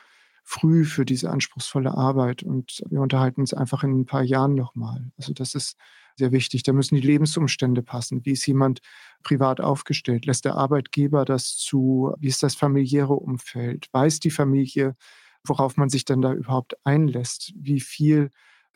früh 0.46 0.86
für 0.86 1.06
diese 1.06 1.32
anspruchsvolle 1.32 1.94
Arbeit. 1.94 2.44
Und 2.44 2.84
wir 2.90 3.02
unterhalten 3.02 3.42
uns 3.42 3.54
einfach 3.54 3.84
in 3.84 4.00
ein 4.00 4.06
paar 4.06 4.24
Jahren 4.24 4.54
nochmal. 4.54 5.12
Also 5.18 5.34
das 5.34 5.56
ist 5.56 5.76
sehr 6.16 6.32
wichtig. 6.32 6.64
Da 6.64 6.72
müssen 6.72 6.96
die 6.96 7.02
Lebensumstände 7.02 7.82
passen. 7.82 8.24
Wie 8.26 8.32
ist 8.32 8.46
jemand 8.46 8.80
privat 9.24 9.60
aufgestellt? 9.60 10.26
Lässt 10.26 10.46
der 10.46 10.56
Arbeitgeber 10.56 11.26
das 11.26 11.58
zu? 11.58 12.14
Wie 12.20 12.28
ist 12.28 12.44
das 12.44 12.56
familiäre 12.56 13.16
Umfeld? 13.16 13.90
Weiß 13.92 14.20
die 14.20 14.30
Familie, 14.30 14.96
worauf 15.44 15.78
man 15.78 15.90
sich 15.90 16.06
denn 16.06 16.22
da 16.22 16.32
überhaupt 16.32 16.78
einlässt? 16.86 17.52
Wie 17.58 17.80
viel 17.80 18.30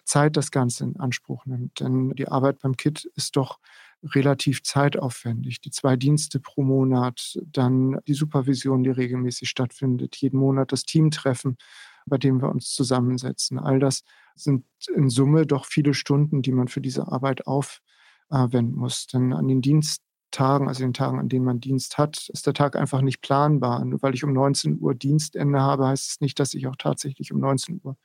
Zeit 0.04 0.38
das 0.38 0.50
Ganze 0.50 0.86
in 0.86 0.98
Anspruch 0.98 1.46
nimmt? 1.46 1.80
Denn 1.80 2.10
die 2.16 2.28
Arbeit 2.28 2.60
beim 2.60 2.76
KIT 2.76 3.06
ist 3.16 3.36
doch 3.36 3.60
relativ 4.04 4.64
zeitaufwendig. 4.64 5.62
Die 5.62 5.72
zwei 5.72 5.96
Dienste 5.96 6.40
pro 6.40 6.64
Monat, 6.64 7.40
dann 7.46 8.00
die 8.08 8.14
Supervision, 8.14 8.84
die 8.84 8.92
regelmäßig 8.92 9.50
stattfindet, 9.50 10.16
jeden 10.18 10.40
Monat 10.40 10.72
das 10.72 10.84
Teamtreffen, 10.84 11.58
bei 12.06 12.18
dem 12.18 12.42
wir 12.42 12.50
uns 12.50 12.74
zusammensetzen. 12.74 13.60
All 13.60 13.80
das 13.80 14.04
sind 14.36 14.66
in 14.96 15.10
Summe 15.10 15.46
doch 15.46 15.66
viele 15.66 15.94
Stunden, 15.94 16.42
die 16.42 16.52
man 16.52 16.68
für 16.68 16.82
diese 16.82 17.08
Arbeit 17.08 17.46
aufwenden 17.46 18.76
muss. 18.76 19.08
Denn 19.08 19.34
an 19.34 19.48
den 19.48 19.62
Diensttagen, 19.62 20.68
also 20.68 20.84
den 20.84 20.94
Tagen, 20.94 21.20
an 21.20 21.30
denen 21.30 21.46
man 21.46 21.60
Dienst 21.60 21.98
hat, 21.98 22.30
ist 22.30 22.48
der 22.48 22.54
Tag 22.54 22.76
einfach 22.76 23.02
nicht 23.02 23.22
planbar. 23.22 23.84
Nur 23.84 24.02
weil 24.02 24.14
ich 24.14 24.24
um 24.24 24.34
19 24.34 24.80
Uhr 24.80 24.96
Dienstende 24.96 25.60
habe, 25.60 25.88
heißt 25.88 26.10
es 26.10 26.22
nicht, 26.22 26.40
dass 26.40 26.54
ich 26.54 26.68
auch 26.68 26.78
tatsächlich 26.78 27.34
um 27.34 27.40
19 27.40 27.82
Uhr 27.84 27.98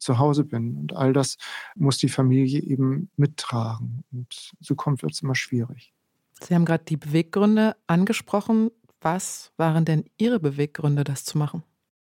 zu 0.00 0.18
Hause 0.18 0.44
bin. 0.44 0.76
Und 0.76 0.96
all 0.96 1.12
das 1.12 1.36
muss 1.76 1.98
die 1.98 2.08
Familie 2.08 2.60
eben 2.60 3.10
mittragen. 3.16 4.02
Und 4.12 4.52
so 4.60 4.74
kommt 4.74 5.04
es 5.04 5.22
immer 5.22 5.34
schwierig. 5.34 5.92
Sie 6.42 6.54
haben 6.54 6.64
gerade 6.64 6.84
die 6.84 6.96
Beweggründe 6.96 7.76
angesprochen. 7.86 8.70
Was 9.00 9.52
waren 9.56 9.84
denn 9.84 10.04
Ihre 10.18 10.40
Beweggründe, 10.40 11.04
das 11.04 11.24
zu 11.24 11.38
machen? 11.38 11.62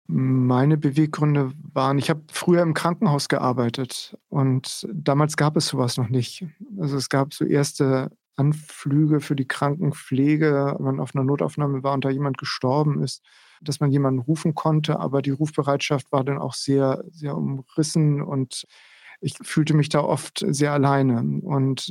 Meine 0.06 0.76
Beweggründe 0.76 1.52
waren, 1.72 1.98
ich 1.98 2.10
habe 2.10 2.22
früher 2.30 2.60
im 2.60 2.74
Krankenhaus 2.74 3.28
gearbeitet 3.28 4.18
und 4.28 4.86
damals 4.92 5.36
gab 5.38 5.56
es 5.56 5.68
sowas 5.68 5.96
noch 5.96 6.10
nicht. 6.10 6.44
Also 6.78 6.98
es 6.98 7.08
gab 7.08 7.32
so 7.32 7.46
erste 7.46 8.10
Anflüge 8.36 9.20
für 9.20 9.34
die 9.34 9.48
Krankenpflege, 9.48 10.74
wenn 10.76 10.84
man 10.84 11.00
auf 11.00 11.14
einer 11.14 11.24
Notaufnahme 11.24 11.82
war 11.82 11.94
und 11.94 12.04
da 12.04 12.10
jemand 12.10 12.36
gestorben 12.36 13.02
ist 13.02 13.22
dass 13.64 13.80
man 13.80 13.90
jemanden 13.90 14.20
rufen 14.20 14.54
konnte, 14.54 15.00
aber 15.00 15.22
die 15.22 15.30
Rufbereitschaft 15.30 16.12
war 16.12 16.24
dann 16.24 16.38
auch 16.38 16.54
sehr, 16.54 17.04
sehr 17.10 17.36
umrissen 17.36 18.22
und 18.22 18.64
ich 19.20 19.36
fühlte 19.42 19.74
mich 19.74 19.88
da 19.88 20.00
oft 20.00 20.44
sehr 20.46 20.72
alleine. 20.72 21.40
Und 21.42 21.90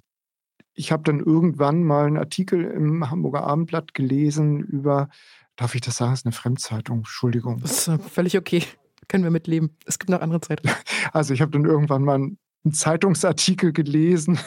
ich 0.73 0.91
habe 0.91 1.03
dann 1.03 1.19
irgendwann 1.19 1.83
mal 1.83 2.05
einen 2.05 2.17
Artikel 2.17 2.63
im 2.63 3.09
Hamburger 3.09 3.43
Abendblatt 3.43 3.93
gelesen 3.93 4.59
über, 4.59 5.09
darf 5.55 5.75
ich 5.75 5.81
das 5.81 5.97
sagen, 5.97 6.11
das 6.11 6.21
ist 6.21 6.25
eine 6.25 6.33
Fremdzeitung, 6.33 6.99
Entschuldigung. 6.99 7.59
Das 7.59 7.87
ist 7.87 8.01
völlig 8.03 8.37
okay, 8.37 8.63
können 9.07 9.23
wir 9.23 9.31
mitleben. 9.31 9.77
Es 9.85 9.99
gibt 9.99 10.09
noch 10.09 10.21
andere 10.21 10.41
Zeitungen. 10.41 10.75
Also 11.11 11.33
ich 11.33 11.41
habe 11.41 11.51
dann 11.51 11.65
irgendwann 11.65 12.03
mal 12.03 12.15
einen 12.15 12.37
Zeitungsartikel 12.71 13.71
gelesen 13.71 14.39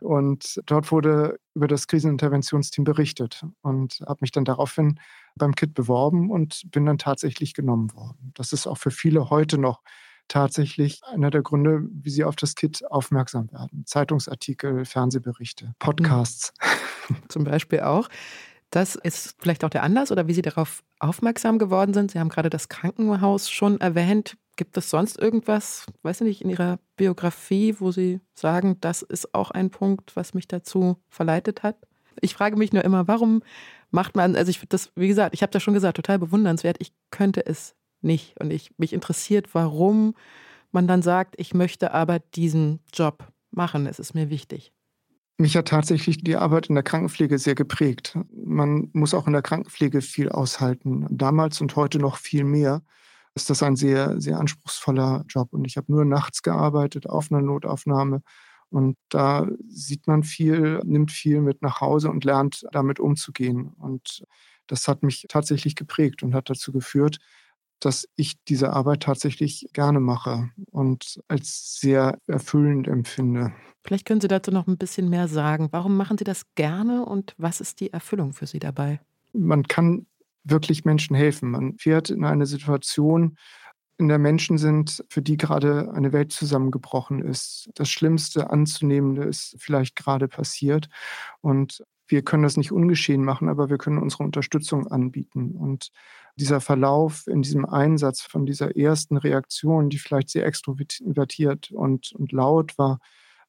und 0.00 0.60
dort 0.66 0.90
wurde 0.92 1.38
über 1.54 1.68
das 1.68 1.86
Kriseninterventionsteam 1.86 2.84
berichtet 2.84 3.44
und 3.62 4.00
habe 4.06 4.18
mich 4.20 4.32
dann 4.32 4.44
daraufhin 4.44 4.98
beim 5.36 5.54
KIT 5.54 5.74
beworben 5.74 6.30
und 6.30 6.70
bin 6.70 6.86
dann 6.86 6.98
tatsächlich 6.98 7.54
genommen 7.54 7.92
worden. 7.94 8.32
Das 8.34 8.52
ist 8.52 8.66
auch 8.66 8.78
für 8.78 8.90
viele 8.90 9.30
heute 9.30 9.58
noch 9.58 9.82
tatsächlich 10.28 11.00
einer 11.04 11.30
der 11.30 11.42
Gründe, 11.42 11.82
wie 11.90 12.10
sie 12.10 12.24
auf 12.24 12.36
das 12.36 12.54
KIT 12.54 12.90
aufmerksam 12.90 13.50
werden. 13.52 13.84
Zeitungsartikel, 13.86 14.84
Fernsehberichte, 14.84 15.74
Podcasts. 15.78 16.52
Zum 17.28 17.44
Beispiel 17.44 17.80
auch. 17.80 18.08
Das 18.70 18.94
ist 18.94 19.36
vielleicht 19.38 19.64
auch 19.64 19.70
der 19.70 19.82
Anlass 19.82 20.10
oder 20.10 20.26
wie 20.28 20.32
Sie 20.32 20.40
darauf 20.40 20.82
aufmerksam 20.98 21.58
geworden 21.58 21.92
sind. 21.92 22.10
Sie 22.10 22.18
haben 22.18 22.30
gerade 22.30 22.48
das 22.48 22.70
Krankenhaus 22.70 23.50
schon 23.50 23.78
erwähnt. 23.82 24.38
Gibt 24.56 24.78
es 24.78 24.88
sonst 24.88 25.18
irgendwas, 25.18 25.84
weiß 26.02 26.22
ich 26.22 26.26
nicht, 26.26 26.40
in 26.40 26.48
Ihrer 26.48 26.78
Biografie, 26.96 27.76
wo 27.80 27.92
Sie 27.92 28.20
sagen, 28.34 28.78
das 28.80 29.02
ist 29.02 29.34
auch 29.34 29.50
ein 29.50 29.68
Punkt, 29.68 30.16
was 30.16 30.32
mich 30.32 30.48
dazu 30.48 30.96
verleitet 31.10 31.62
hat? 31.62 31.76
Ich 32.22 32.34
frage 32.34 32.56
mich 32.56 32.72
nur 32.72 32.82
immer, 32.82 33.08
warum 33.08 33.42
macht 33.92 34.16
man, 34.16 34.34
also 34.34 34.50
ich 34.50 34.58
finde 34.58 34.70
das, 34.70 34.90
wie 34.96 35.08
gesagt, 35.08 35.34
ich 35.34 35.42
habe 35.42 35.52
das 35.52 35.62
schon 35.62 35.74
gesagt, 35.74 35.96
total 35.96 36.18
bewundernswert. 36.18 36.76
Ich 36.80 36.92
könnte 37.10 37.46
es 37.46 37.76
nicht. 38.00 38.38
Und 38.40 38.50
ich, 38.50 38.72
mich 38.78 38.92
interessiert, 38.92 39.54
warum 39.54 40.14
man 40.72 40.88
dann 40.88 41.02
sagt, 41.02 41.34
ich 41.38 41.54
möchte 41.54 41.92
aber 41.92 42.18
diesen 42.18 42.80
Job 42.92 43.28
machen. 43.50 43.86
Es 43.86 43.98
ist 43.98 44.14
mir 44.14 44.30
wichtig. 44.30 44.72
Mich 45.38 45.56
hat 45.56 45.68
tatsächlich 45.68 46.22
die 46.22 46.36
Arbeit 46.36 46.68
in 46.68 46.74
der 46.74 46.84
Krankenpflege 46.84 47.38
sehr 47.38 47.54
geprägt. 47.54 48.18
Man 48.32 48.90
muss 48.92 49.14
auch 49.14 49.26
in 49.26 49.32
der 49.32 49.42
Krankenpflege 49.42 50.00
viel 50.00 50.28
aushalten. 50.28 51.06
Damals 51.10 51.60
und 51.60 51.76
heute 51.76 51.98
noch 51.98 52.16
viel 52.16 52.44
mehr 52.44 52.82
ist 53.34 53.50
das 53.50 53.62
ein 53.62 53.76
sehr, 53.76 54.20
sehr 54.20 54.38
anspruchsvoller 54.38 55.24
Job. 55.28 55.52
Und 55.52 55.64
ich 55.64 55.76
habe 55.76 55.90
nur 55.92 56.04
nachts 56.04 56.42
gearbeitet 56.42 57.08
auf 57.08 57.30
einer 57.30 57.42
Notaufnahme 57.42 58.22
und 58.72 58.96
da 59.10 59.46
sieht 59.68 60.06
man 60.06 60.22
viel, 60.22 60.80
nimmt 60.84 61.12
viel 61.12 61.40
mit 61.40 61.60
nach 61.62 61.80
Hause 61.80 62.10
und 62.10 62.24
lernt 62.24 62.64
damit 62.72 63.00
umzugehen. 63.00 63.72
Und 63.78 64.24
das 64.66 64.88
hat 64.88 65.02
mich 65.02 65.26
tatsächlich 65.28 65.76
geprägt 65.76 66.22
und 66.22 66.34
hat 66.34 66.48
dazu 66.48 66.72
geführt, 66.72 67.18
dass 67.80 68.08
ich 68.16 68.42
diese 68.44 68.72
Arbeit 68.72 69.02
tatsächlich 69.02 69.66
gerne 69.72 70.00
mache 70.00 70.50
und 70.70 71.20
als 71.28 71.80
sehr 71.80 72.18
erfüllend 72.26 72.88
empfinde. 72.88 73.52
Vielleicht 73.84 74.06
können 74.06 74.20
Sie 74.20 74.28
dazu 74.28 74.52
noch 74.52 74.66
ein 74.68 74.78
bisschen 74.78 75.10
mehr 75.10 75.28
sagen. 75.28 75.68
Warum 75.72 75.96
machen 75.96 76.16
Sie 76.16 76.24
das 76.24 76.44
gerne 76.54 77.04
und 77.04 77.34
was 77.36 77.60
ist 77.60 77.80
die 77.80 77.92
Erfüllung 77.92 78.32
für 78.32 78.46
Sie 78.46 78.60
dabei? 78.60 79.00
Man 79.32 79.64
kann 79.64 80.06
wirklich 80.44 80.84
Menschen 80.84 81.14
helfen. 81.14 81.50
Man 81.50 81.76
fährt 81.78 82.10
in 82.10 82.24
eine 82.24 82.46
Situation, 82.46 83.36
in 83.98 84.08
der 84.08 84.18
Menschen 84.18 84.58
sind, 84.58 85.04
für 85.08 85.22
die 85.22 85.36
gerade 85.36 85.92
eine 85.94 86.12
Welt 86.12 86.32
zusammengebrochen 86.32 87.22
ist. 87.22 87.70
Das 87.74 87.88
Schlimmste 87.88 88.50
Anzunehmende 88.50 89.24
ist 89.24 89.56
vielleicht 89.58 89.96
gerade 89.96 90.28
passiert. 90.28 90.88
Und 91.40 91.84
wir 92.06 92.22
können 92.22 92.42
das 92.42 92.56
nicht 92.56 92.72
ungeschehen 92.72 93.24
machen, 93.24 93.48
aber 93.48 93.70
wir 93.70 93.78
können 93.78 93.98
unsere 93.98 94.24
Unterstützung 94.24 94.86
anbieten. 94.86 95.52
Und 95.52 95.90
dieser 96.36 96.60
Verlauf 96.60 97.26
in 97.26 97.42
diesem 97.42 97.64
Einsatz 97.64 98.22
von 98.22 98.46
dieser 98.46 98.76
ersten 98.76 99.16
Reaktion, 99.16 99.90
die 99.90 99.98
vielleicht 99.98 100.30
sehr 100.30 100.46
extrovertiert 100.46 101.70
und, 101.70 102.12
und 102.12 102.32
laut 102.32 102.76
war, 102.78 102.98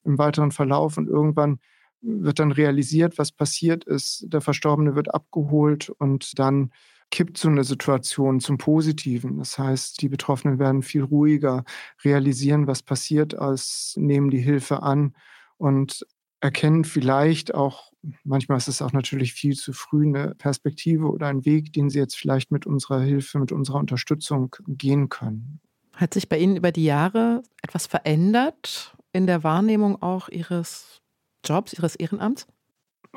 im 0.04 0.18
weiteren 0.18 0.52
Verlauf 0.52 0.98
und 0.98 1.08
irgendwann 1.08 1.60
wird 2.02 2.40
dann 2.40 2.52
realisiert, 2.52 3.18
was 3.18 3.32
passiert 3.32 3.86
ist. 3.86 4.26
Der 4.28 4.42
Verstorbene 4.42 4.96
wird 4.96 5.14
abgeholt 5.14 5.90
und 5.90 6.38
dann 6.38 6.72
kippt 7.14 7.38
so 7.38 7.48
eine 7.48 7.64
Situation 7.64 8.40
zum 8.40 8.58
Positiven. 8.58 9.38
Das 9.38 9.60
heißt, 9.60 10.02
die 10.02 10.10
Betroffenen 10.10 10.58
werden 10.58 10.82
viel 10.82 11.04
ruhiger, 11.04 11.64
realisieren, 12.04 12.66
was 12.66 12.82
passiert 12.82 13.34
ist, 13.34 13.94
nehmen 13.98 14.32
die 14.32 14.42
Hilfe 14.42 14.82
an 14.82 15.16
und 15.58 16.08
erkennen 16.42 16.86
vielleicht 16.86 17.54
auch, 17.54 17.92
manchmal 18.24 18.58
ist 18.58 18.68
es 18.68 18.82
auch 18.82 18.94
natürlich 18.94 19.34
viel 19.34 19.56
zu 19.56 19.74
früh, 19.74 20.08
eine 20.08 20.34
Perspektive 20.34 21.06
oder 21.06 21.28
einen 21.28 21.46
Weg, 21.46 21.72
den 21.74 21.92
sie 21.92 22.00
jetzt 22.00 22.18
vielleicht 22.18 22.52
mit 22.52 22.66
unserer 22.66 23.02
Hilfe, 23.02 23.38
mit 23.38 23.52
unserer 23.52 23.78
Unterstützung 23.78 24.56
gehen 24.68 25.10
können. 25.10 25.62
Hat 25.96 26.16
sich 26.16 26.28
bei 26.28 26.40
Ihnen 26.40 26.58
über 26.58 26.72
die 26.72 26.84
Jahre 26.84 27.44
etwas 27.62 27.86
verändert 27.86 28.98
in 29.12 29.28
der 29.28 29.44
Wahrnehmung 29.44 30.02
auch 30.02 30.30
Ihres 30.30 31.04
Jobs, 31.46 31.74
Ihres 31.74 31.96
Ehrenamts? 31.96 32.48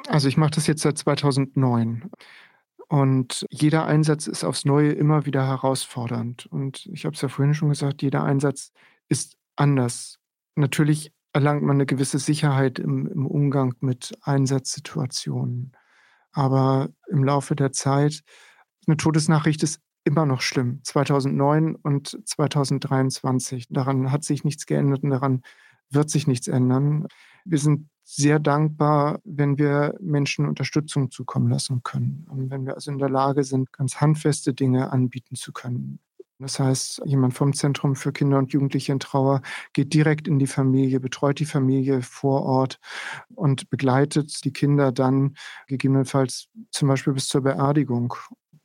Also 0.09 0.29
ich 0.29 0.37
mache 0.37 0.51
das 0.51 0.67
jetzt 0.67 0.83
seit 0.83 0.99
2009. 0.99 2.11
Und 2.89 3.47
jeder 3.51 3.87
Einsatz 3.87 4.27
ist 4.27 4.45
aufs 4.45 4.65
Neue 4.65 4.93
immer 4.93 5.27
wieder 5.27 5.47
herausfordernd. 5.47 6.47
Und 6.47 6.87
ich 6.87 7.05
habe 7.05 7.15
es 7.15 7.21
ja 7.21 7.29
vorhin 7.29 7.55
schon 7.55 7.71
gesagt, 7.71 8.03
jeder 8.03 8.23
Einsatz 8.23 8.73
ist 9.09 9.37
anders. 9.57 10.19
Natürlich 10.55 11.13
erlangt 11.33 11.63
man 11.63 11.77
eine 11.77 11.87
gewisse 11.87 12.19
Sicherheit 12.19 12.79
im, 12.79 13.07
im 13.09 13.27
Umgang 13.27 13.75
mit 13.81 14.17
Einsatzsituationen. 14.23 15.73
Aber 16.33 16.91
im 17.09 17.25
Laufe 17.25 17.57
der 17.57 17.73
Zeit, 17.73 18.23
eine 18.87 18.97
Todesnachricht 18.97 19.63
ist 19.63 19.81
immer 20.05 20.25
noch 20.25 20.41
schlimm. 20.41 20.81
2009 20.85 21.75
und 21.75 22.21
2023. 22.25 23.67
Daran 23.69 24.13
hat 24.13 24.23
sich 24.23 24.45
nichts 24.45 24.67
geändert 24.67 25.03
und 25.03 25.11
daran 25.11 25.43
wird 25.91 26.09
sich 26.09 26.27
nichts 26.27 26.47
ändern. 26.47 27.07
Wir 27.45 27.59
sind 27.59 27.89
sehr 28.09 28.39
dankbar, 28.39 29.21
wenn 29.25 29.59
wir 29.59 29.95
Menschen 30.01 30.47
Unterstützung 30.47 31.11
zukommen 31.11 31.51
lassen 31.51 31.83
können. 31.83 32.25
Und 32.31 32.51
wenn 32.51 32.65
wir 32.65 32.75
also 32.77 32.93
in 32.93 32.99
der 32.99 33.11
Lage 33.11 33.43
sind, 33.43 33.73
ganz 33.73 34.01
handfeste 34.01 34.55
Dinge 34.55 34.93
anbieten 34.93 35.35
zu 35.35 35.53
können. 35.53 35.99
Das 36.39 36.61
heißt, 36.61 37.03
jemand 37.05 37.35
vom 37.35 37.53
Zentrum 37.53 37.97
für 37.97 38.13
Kinder 38.13 38.39
und 38.39 38.53
Jugendliche 38.53 38.93
in 38.93 39.01
Trauer 39.01 39.41
geht 39.73 39.93
direkt 39.93 40.29
in 40.29 40.39
die 40.39 40.47
Familie, 40.47 41.01
betreut 41.01 41.41
die 41.41 41.47
Familie 41.47 42.03
vor 42.03 42.43
Ort 42.43 42.79
und 43.35 43.71
begleitet 43.71 44.45
die 44.45 44.53
Kinder 44.53 44.93
dann 44.93 45.35
gegebenenfalls 45.67 46.49
zum 46.71 46.89
Beispiel 46.89 47.15
bis 47.15 47.27
zur 47.27 47.41
Beerdigung 47.41 48.15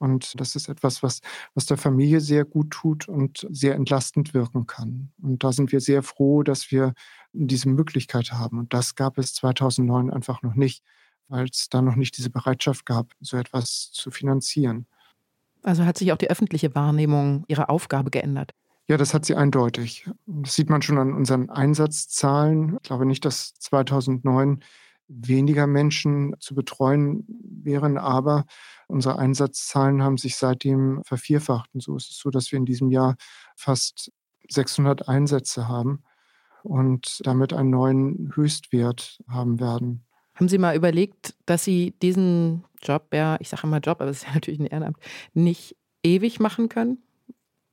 Und 0.01 0.39
das 0.39 0.55
ist 0.55 0.67
etwas, 0.67 1.03
was, 1.03 1.21
was 1.53 1.67
der 1.67 1.77
Familie 1.77 2.21
sehr 2.21 2.43
gut 2.43 2.71
tut 2.71 3.07
und 3.07 3.47
sehr 3.51 3.75
entlastend 3.75 4.33
wirken 4.33 4.65
kann. 4.65 5.11
Und 5.21 5.43
da 5.43 5.51
sind 5.51 5.71
wir 5.71 5.79
sehr 5.79 6.01
froh, 6.01 6.41
dass 6.41 6.71
wir 6.71 6.93
diese 7.33 7.69
Möglichkeit 7.69 8.31
haben. 8.31 8.57
Und 8.57 8.73
das 8.73 8.95
gab 8.95 9.19
es 9.19 9.35
2009 9.35 10.11
einfach 10.11 10.41
noch 10.41 10.55
nicht, 10.55 10.83
weil 11.27 11.45
es 11.45 11.69
da 11.69 11.83
noch 11.83 11.95
nicht 11.95 12.17
diese 12.17 12.31
Bereitschaft 12.31 12.85
gab, 12.87 13.13
so 13.19 13.37
etwas 13.37 13.91
zu 13.91 14.09
finanzieren. 14.09 14.87
Also 15.61 15.85
hat 15.85 15.99
sich 15.99 16.11
auch 16.11 16.17
die 16.17 16.31
öffentliche 16.31 16.73
Wahrnehmung 16.73 17.45
ihrer 17.47 17.69
Aufgabe 17.69 18.09
geändert? 18.09 18.53
Ja, 18.87 18.97
das 18.97 19.13
hat 19.13 19.25
sie 19.25 19.35
eindeutig. 19.35 20.09
Das 20.25 20.55
sieht 20.55 20.71
man 20.71 20.81
schon 20.81 20.97
an 20.97 21.13
unseren 21.13 21.51
Einsatzzahlen. 21.51 22.77
Ich 22.77 22.83
glaube 22.83 23.05
nicht, 23.05 23.23
dass 23.23 23.53
2009 23.53 24.61
weniger 25.11 25.67
Menschen 25.67 26.35
zu 26.39 26.55
betreuen 26.55 27.25
wären, 27.27 27.97
aber 27.97 28.45
unsere 28.87 29.19
Einsatzzahlen 29.19 30.01
haben 30.01 30.17
sich 30.17 30.37
seitdem 30.37 31.01
vervierfacht. 31.03 31.69
Und 31.73 31.81
so 31.83 31.95
ist 31.95 32.09
es 32.11 32.17
so, 32.17 32.29
dass 32.29 32.51
wir 32.51 32.57
in 32.57 32.65
diesem 32.65 32.89
Jahr 32.91 33.15
fast 33.55 34.11
600 34.49 35.07
Einsätze 35.07 35.67
haben 35.67 36.03
und 36.63 37.21
damit 37.25 37.53
einen 37.53 37.69
neuen 37.69 38.31
Höchstwert 38.35 39.19
haben 39.27 39.59
werden. 39.59 40.05
Haben 40.35 40.49
Sie 40.49 40.57
mal 40.57 40.75
überlegt, 40.75 41.35
dass 41.45 41.63
Sie 41.63 41.93
diesen 42.01 42.63
Job, 42.81 43.07
ja, 43.13 43.37
ich 43.39 43.49
sage 43.49 43.63
immer 43.67 43.79
Job, 43.79 44.01
aber 44.01 44.09
es 44.09 44.17
ist 44.17 44.27
ja 44.27 44.33
natürlich 44.33 44.59
ein 44.59 44.65
Ehrenamt, 44.65 44.97
nicht 45.33 45.75
ewig 46.03 46.39
machen 46.39 46.69
können? 46.69 47.03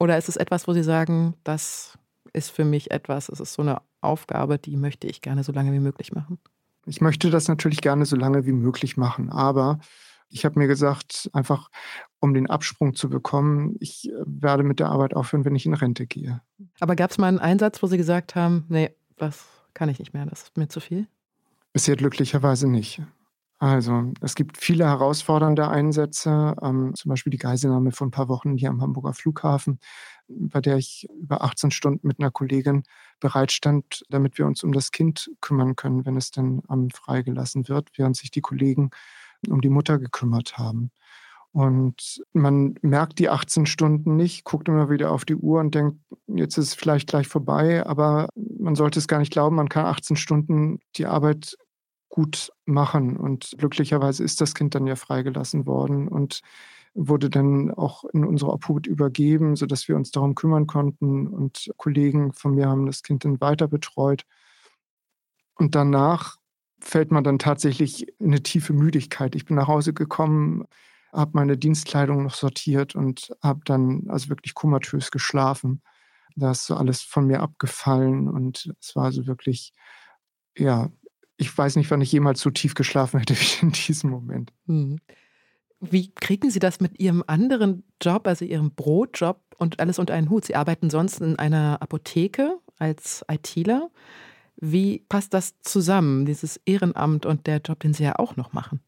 Oder 0.01 0.19
ist 0.19 0.29
es 0.29 0.37
etwas, 0.37 0.69
wo 0.69 0.73
Sie 0.73 0.83
sagen, 0.83 1.35
das 1.45 1.99
ist 2.33 2.51
für 2.51 2.65
mich 2.65 2.91
etwas, 2.91 3.29
es 3.29 3.41
ist 3.41 3.55
so 3.55 3.63
eine 3.63 3.81
Aufgabe, 4.01 4.59
die 4.59 4.77
möchte 4.77 5.07
ich 5.07 5.23
gerne 5.23 5.43
so 5.45 5.53
lange 5.53 5.73
wie 5.73 5.81
möglich 5.81 6.13
machen? 6.13 6.39
Ich 6.89 7.01
möchte 7.01 7.31
das 7.31 7.49
natürlich 7.49 7.81
gerne 7.81 8.07
so 8.07 8.17
lange 8.17 8.47
wie 8.47 8.53
möglich 8.53 8.97
machen, 8.97 9.31
aber 9.31 9.79
ich 10.31 10.45
habe 10.45 10.59
mir 10.59 10.67
gesagt, 10.67 11.31
einfach 11.33 11.71
um 12.21 12.35
den 12.35 12.49
Absprung 12.49 12.95
zu 12.95 13.09
bekommen, 13.09 13.77
ich 13.81 14.11
äh, 14.11 14.15
werde 14.27 14.63
mit 14.63 14.81
der 14.81 14.89
Arbeit 14.89 15.15
aufhören, 15.15 15.45
wenn 15.45 15.55
ich 15.55 15.67
in 15.67 15.75
Rente 15.75 16.07
gehe. 16.07 16.41
Aber 16.81 16.97
gab 16.97 17.11
es 17.11 17.19
mal 17.19 17.29
einen 17.29 17.39
Einsatz, 17.39 17.83
wo 17.83 17.87
Sie 17.87 17.97
gesagt 17.97 18.35
haben, 18.35 18.65
nee, 18.69 18.91
das 19.17 19.47
kann 19.75 19.89
ich 19.89 19.99
nicht 19.99 20.15
mehr, 20.15 20.27
das 20.27 20.43
ist 20.43 20.57
mir 20.57 20.69
zu 20.69 20.81
viel? 20.81 21.07
Bisher 21.73 21.97
glücklicherweise 21.97 22.69
nicht. 22.69 23.03
Also, 23.61 24.13
es 24.21 24.37
gibt 24.37 24.57
viele 24.57 24.87
herausfordernde 24.87 25.67
Einsätze, 25.69 26.55
ähm, 26.63 26.93
zum 26.95 27.09
Beispiel 27.09 27.33
die 27.33 27.39
Geiselnahme 27.39 27.91
vor 27.91 28.07
ein 28.07 28.13
paar 28.13 28.29
Wochen 28.29 28.57
hier 28.57 28.71
am 28.71 28.81
Hamburger 28.81 29.15
Flughafen, 29.15 29.81
bei 30.29 30.61
der 30.61 30.77
ich 30.77 31.09
über 31.21 31.43
18 31.43 31.73
Stunden 31.73 32.07
mit 32.07 32.21
einer 32.21 32.31
Kollegin 32.31 32.85
bereitstand, 33.19 34.05
damit 34.11 34.39
wir 34.39 34.47
uns 34.47 34.63
um 34.63 34.73
das 34.73 34.93
Kind 34.93 35.33
kümmern 35.41 35.75
können, 35.75 36.07
wenn 36.07 36.17
es 36.17 36.31
dann 36.31 36.63
ähm, 36.71 36.91
freigelassen 36.91 37.69
wird, 37.69 37.91
während 37.97 38.17
sich 38.17 38.31
die 38.31 38.43
Kollegen 38.43 38.91
um 39.49 39.61
die 39.61 39.71
Mutter 39.71 39.99
gekümmert 39.99 40.57
haben. 40.57 40.93
Und 41.53 42.23
man 42.33 42.77
merkt 42.83 43.19
die 43.19 43.29
18 43.31 43.67
Stunden 43.67 44.15
nicht, 44.17 44.45
guckt 44.45 44.69
immer 44.69 44.91
wieder 44.91 45.11
auf 45.11 45.25
die 45.25 45.35
Uhr 45.35 45.59
und 45.61 45.75
denkt, 45.75 45.99
jetzt 46.29 46.59
ist 46.59 46.69
es 46.69 46.75
vielleicht 46.75 47.09
gleich 47.09 47.27
vorbei, 47.27 47.85
aber 47.87 48.29
man 48.37 48.77
sollte 48.77 49.01
es 49.01 49.09
gar 49.09 49.19
nicht 49.19 49.33
glauben, 49.33 49.57
man 49.57 49.69
kann 49.69 49.87
18 49.87 50.17
Stunden 50.17 50.79
die 50.97 51.07
Arbeit 51.07 51.57
gut 52.19 52.51
machen. 52.65 53.17
Und 53.17 53.55
glücklicherweise 53.59 54.25
ist 54.25 54.41
das 54.41 54.57
Kind 54.57 54.75
dann 54.75 54.89
ja 54.89 54.97
freigelassen 54.97 55.67
worden 55.67 56.09
und 56.09 56.41
wurde 56.93 57.31
dann 57.31 57.73
auch 57.73 58.03
in 58.07 58.25
unsere 58.25 58.51
Obhut 58.51 58.89
übergeben, 58.89 59.55
sodass 59.55 59.87
wir 59.87 59.95
uns 59.95 60.11
darum 60.11 60.35
kümmern 60.35 60.67
konnten. 60.67 61.29
Und 61.29 61.71
Kollegen 61.77 62.33
von 62.33 62.57
mir 62.57 62.69
haben 62.69 62.87
das 62.87 63.05
Kind 63.05 63.25
dann 63.25 63.41
weiter 63.41 63.69
betreut. 63.69 64.25
Und 65.55 65.77
danach 65.77 66.39
fällt 66.81 67.13
man 67.13 67.23
dann 67.23 67.39
tatsächlich 67.39 68.09
in 68.19 68.33
eine 68.33 68.43
tiefe 68.43 68.73
Müdigkeit. 68.73 69.37
Ich 69.37 69.45
bin 69.45 69.55
nach 69.55 69.69
Hause 69.69 69.93
gekommen, 69.93 70.65
habe 71.13 71.31
meine 71.35 71.57
Dienstkleidung 71.57 72.25
noch 72.25 72.35
sortiert 72.35 72.97
und 72.97 73.31
habe 73.45 73.61
dann 73.65 74.07
also 74.09 74.29
wirklich 74.29 74.55
komatös 74.55 75.13
geschlafen. 75.13 75.83
Da 76.35 76.51
ist 76.51 76.67
so 76.67 76.75
alles 76.75 77.01
von 77.01 77.29
mir 77.29 77.43
abgefallen 77.43 78.27
und 78.29 78.73
es 78.81 78.97
war 78.97 79.05
also 79.05 79.29
wirklich, 79.29 79.73
ja, 80.57 80.91
ich 81.39 81.57
weiß 81.57 81.77
nicht, 81.77 81.91
wann 81.91 82.01
ich 82.01 82.13
jemals 82.13 82.41
so 82.41 82.51
tief 82.51 82.75
geschlafen 82.75 83.19
hätte 83.21 83.35
wie 83.41 83.63
in 83.63 83.73
diesem 83.73 84.11
Moment. 84.11 84.53
Hm. 84.67 84.99
Wie 85.81 86.13
kriegen 86.13 86.51
Sie 86.51 86.59
das 86.59 86.81
mit 86.81 86.99
Ihrem 86.99 87.23
anderen 87.27 87.85
Job, 88.03 88.27
also 88.27 88.45
Ihrem 88.45 88.73
Brotjob 88.73 89.41
und 89.59 89.79
alles 89.79 90.01
unter 90.01 90.13
einen 90.13 90.29
Hut? 90.29 90.45
Sie 90.45 90.57
arbeiten 90.57 90.91
sonst 90.91 91.21
in 91.21 91.39
einer 91.39 91.81
Apotheke 91.81 92.59
als 92.79 93.25
ITler. 93.31 93.91
Wie 94.57 95.05
passt 95.09 95.35
das 95.35 95.55
zusammen, 95.61 96.27
dieses 96.27 96.61
Ehrenamt 96.67 97.27
und 97.27 97.47
der 97.47 97.59
Job, 97.59 97.79
den 97.79 97.95
Sie 97.95 98.03
ja 98.03 98.17
auch 98.17 98.35
noch 98.35 98.53
machen? 98.53 98.81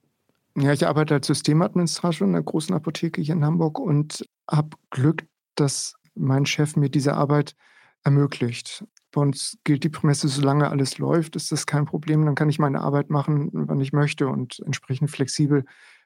Ja, 0.56 0.72
ich 0.72 0.84
arbeite 0.84 1.14
als 1.14 1.28
Systemadministrator 1.28 2.26
in 2.26 2.34
einer 2.34 2.42
großen 2.42 2.74
Apotheke 2.74 3.20
hier 3.20 3.34
in 3.34 3.44
Hamburg 3.44 3.78
und 3.78 4.28
habe 4.50 4.76
Glück, 4.90 5.24
dass 5.54 5.94
mein 6.16 6.44
Chef 6.44 6.74
mir 6.74 6.90
diese 6.90 7.14
Arbeit 7.14 7.54
ermöglicht. 8.02 8.84
Bei 9.12 9.20
uns 9.20 9.58
gilt 9.64 9.84
die 9.84 9.88
Prämisse, 9.88 10.28
solange 10.28 10.68
alles 10.70 10.98
läuft, 10.98 11.36
ist 11.36 11.50
das 11.52 11.66
kein 11.66 11.84
Problem. 11.84 12.24
Dann 12.24 12.34
kann 12.34 12.48
ich 12.48 12.58
meine 12.58 12.80
Arbeit 12.80 13.10
machen, 13.10 13.50
wann 13.52 13.80
ich 13.80 13.92
möchte 13.92 14.28
und 14.28 14.60
entsprechend 14.64 15.10
flexibel 15.10 15.64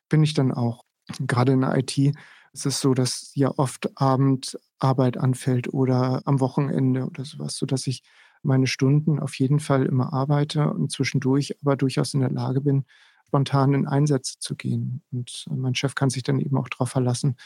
bin 0.09 0.23
ich 0.23 0.35
dann 0.35 0.53
auch. 0.53 0.85
Gerade 1.21 1.53
in 1.53 1.61
der 1.61 1.77
IT 1.77 1.99
ist 1.99 2.67
es 2.67 2.81
so, 2.81 2.95
dass 2.95 3.33
ja 3.35 3.51
oft 3.57 3.91
Abendarbeit 4.01 5.19
anfällt 5.19 5.73
oder 5.73 6.23
am 6.25 6.41
Wochenende 6.41 7.07
oder 7.07 7.25
sowas, 7.25 7.57
sodass 7.57 7.87
ich 7.87 8.03
meine 8.43 8.67
Stunden 8.67 9.19
auf 9.19 9.35
jeden 9.39 9.61
Fall 9.61 9.87
immer 9.87 10.13
arbeite 10.13 10.71
und 10.71 10.93
zwischendurch 10.93 11.57
aber 11.61 11.77
durchaus 11.77 12.15
in 12.15 12.21
der 12.21 12.31
Lage 12.31 12.61
bin, 12.61 12.85
spontan 13.27 13.75
in 13.75 13.87
Einsätze 13.89 14.39
zu 14.39 14.55
gehen. 14.55 15.03
Und 15.11 15.47
mein 15.51 15.75
Chef 15.75 15.95
kann 15.95 16.11
sich 16.11 16.23
dann 16.23 16.39
eben 16.39 16.57
auch 16.57 16.69
darauf 16.69 16.91
verlassen, 16.91 17.37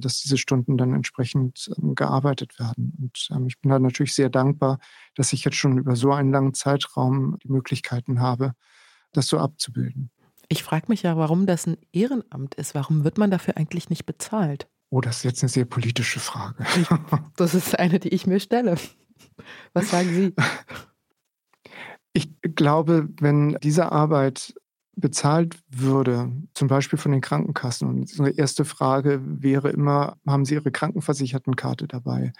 dass 0.00 0.20
diese 0.20 0.38
Stunden 0.38 0.76
dann 0.76 0.94
entsprechend 0.94 1.70
ähm, 1.78 1.94
gearbeitet 1.94 2.58
werden. 2.58 2.92
Und 3.00 3.28
ähm, 3.30 3.46
ich 3.46 3.60
bin 3.60 3.70
da 3.70 3.78
natürlich 3.78 4.14
sehr 4.14 4.30
dankbar, 4.30 4.78
dass 5.14 5.32
ich 5.32 5.44
jetzt 5.44 5.56
schon 5.56 5.78
über 5.78 5.96
so 5.96 6.12
einen 6.12 6.32
langen 6.32 6.54
Zeitraum 6.54 7.38
die 7.42 7.48
Möglichkeiten 7.48 8.20
habe, 8.20 8.52
das 9.12 9.28
so 9.28 9.38
abzubilden. 9.38 10.10
Ich 10.48 10.62
frage 10.62 10.86
mich 10.88 11.02
ja, 11.02 11.16
warum 11.16 11.46
das 11.46 11.66
ein 11.66 11.76
Ehrenamt 11.92 12.54
ist. 12.54 12.74
Warum 12.74 13.04
wird 13.04 13.18
man 13.18 13.30
dafür 13.30 13.56
eigentlich 13.56 13.90
nicht 13.90 14.06
bezahlt? 14.06 14.68
Oh, 14.90 15.00
das 15.00 15.18
ist 15.18 15.24
jetzt 15.24 15.42
eine 15.42 15.50
sehr 15.50 15.64
politische 15.64 16.20
Frage. 16.20 16.64
Das 17.36 17.54
ist 17.54 17.78
eine, 17.78 17.98
die 17.98 18.08
ich 18.08 18.26
mir 18.26 18.40
stelle. 18.40 18.76
Was 19.72 19.90
sagen 19.90 20.14
Sie? 20.14 20.34
Ich 22.12 22.30
glaube, 22.40 23.08
wenn 23.20 23.58
diese 23.62 23.92
Arbeit 23.92 24.54
bezahlt 24.96 25.58
würde, 25.70 26.32
zum 26.54 26.68
Beispiel 26.68 26.98
von 26.98 27.12
den 27.12 27.20
Krankenkassen. 27.20 27.88
Und 27.88 27.98
unsere 28.00 28.30
erste 28.30 28.64
Frage 28.64 29.20
wäre 29.22 29.70
immer, 29.70 30.16
haben 30.26 30.44
Sie 30.44 30.54
Ihre 30.54 30.72
Krankenversichertenkarte 30.72 31.86
dabei? 31.86 32.32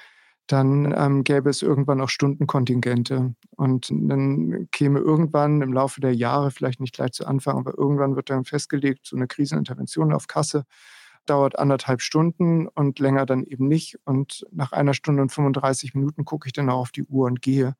Dann 0.46 0.94
ähm, 0.96 1.24
gäbe 1.24 1.50
es 1.50 1.62
irgendwann 1.62 2.00
auch 2.00 2.08
Stundenkontingente. 2.08 3.34
Und 3.56 3.90
dann 3.90 4.68
käme 4.72 5.00
irgendwann 5.00 5.60
im 5.60 5.72
Laufe 5.72 6.00
der 6.00 6.14
Jahre, 6.14 6.50
vielleicht 6.50 6.80
nicht 6.80 6.94
gleich 6.94 7.12
zu 7.12 7.26
Anfang, 7.26 7.58
aber 7.58 7.76
irgendwann 7.76 8.16
wird 8.16 8.30
dann 8.30 8.44
festgelegt, 8.44 9.06
so 9.06 9.16
eine 9.16 9.26
Krisenintervention 9.26 10.12
auf 10.12 10.26
Kasse 10.26 10.64
dauert 11.26 11.58
anderthalb 11.58 12.00
Stunden 12.00 12.68
und 12.68 12.98
länger 12.98 13.26
dann 13.26 13.44
eben 13.44 13.68
nicht. 13.68 13.98
Und 14.04 14.46
nach 14.52 14.72
einer 14.72 14.94
Stunde 14.94 15.22
und 15.22 15.32
35 15.32 15.94
Minuten 15.94 16.24
gucke 16.24 16.46
ich 16.46 16.52
dann 16.52 16.70
auch 16.70 16.78
auf 16.78 16.92
die 16.92 17.04
Uhr 17.04 17.26
und 17.26 17.42
gehe. 17.42 17.74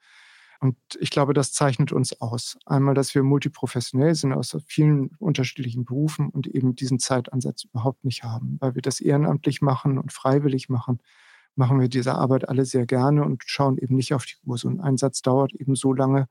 Und 0.67 0.77
ich 0.99 1.11
glaube, 1.11 1.33
das 1.33 1.53
zeichnet 1.53 1.93
uns 1.93 2.21
aus. 2.21 2.59
Einmal, 2.67 2.95
dass 2.95 3.15
wir 3.15 3.23
multiprofessionell 3.23 4.17
sind 4.17 4.33
aus 4.33 4.57
vielen 4.67 5.11
unterschiedlichen 5.21 5.85
Berufen 5.85 6.29
und 6.29 6.49
eben 6.49 6.75
diesen 6.75 6.99
Zeitansatz 6.99 7.63
überhaupt 7.63 8.05
nicht 8.05 8.25
haben. 8.25 8.57
Weil 8.59 8.75
wir 8.75 8.83
das 8.83 8.99
ehrenamtlich 8.99 9.63
machen 9.63 9.97
und 9.97 10.13
freiwillig 10.13 10.69
machen, 10.69 10.99
machen 11.55 11.79
wir 11.79 11.89
diese 11.89 12.17
Arbeit 12.17 12.49
alle 12.49 12.65
sehr 12.65 12.85
gerne 12.85 13.25
und 13.25 13.45
schauen 13.47 13.79
eben 13.79 13.95
nicht 13.95 14.13
auf 14.13 14.27
die 14.27 14.35
Uhr. 14.45 14.59
So 14.59 14.69
ein 14.69 14.81
Einsatz 14.81 15.23
dauert 15.23 15.53
eben 15.55 15.77
so 15.77 15.93
lange, 15.93 16.27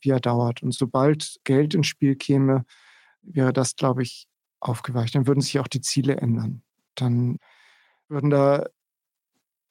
wie 0.00 0.10
er 0.10 0.20
dauert. 0.20 0.62
Und 0.62 0.72
sobald 0.72 1.40
Geld 1.42 1.74
ins 1.74 1.88
Spiel 1.88 2.14
käme, 2.14 2.64
wäre 3.22 3.52
das, 3.52 3.74
glaube 3.74 4.04
ich, 4.04 4.28
aufgeweicht. 4.60 5.16
Dann 5.16 5.26
würden 5.26 5.40
sich 5.40 5.58
auch 5.58 5.66
die 5.66 5.80
Ziele 5.80 6.18
ändern. 6.18 6.62
Dann 6.94 7.38
würden 8.06 8.30
da 8.30 8.64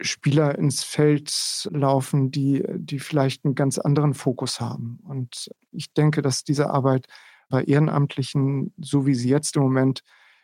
Spieler 0.02 0.58
ins 0.58 0.84
Feld 0.84 1.70
laufen, 1.72 2.32
die, 2.32 2.64
die 2.76 3.00
vielleicht 3.00 3.46
einen 3.46 3.56
ganz 3.56 3.78
anderen 3.78 4.14
Fokus 4.14 4.60
haben. 4.60 5.00
Und 5.04 5.50
ich 5.72 5.94
denke, 5.94 6.22
dass 6.22 6.44
diese 6.44 6.70
Arbeit 6.70 7.08
bei 7.50 7.64
Ehrenamtlichen, 7.64 8.74
so 8.78 9.06
wie 9.06 9.16
sie 9.16 9.30
jetzt 9.30 9.56
im 9.56 9.64
Moment 9.64 10.04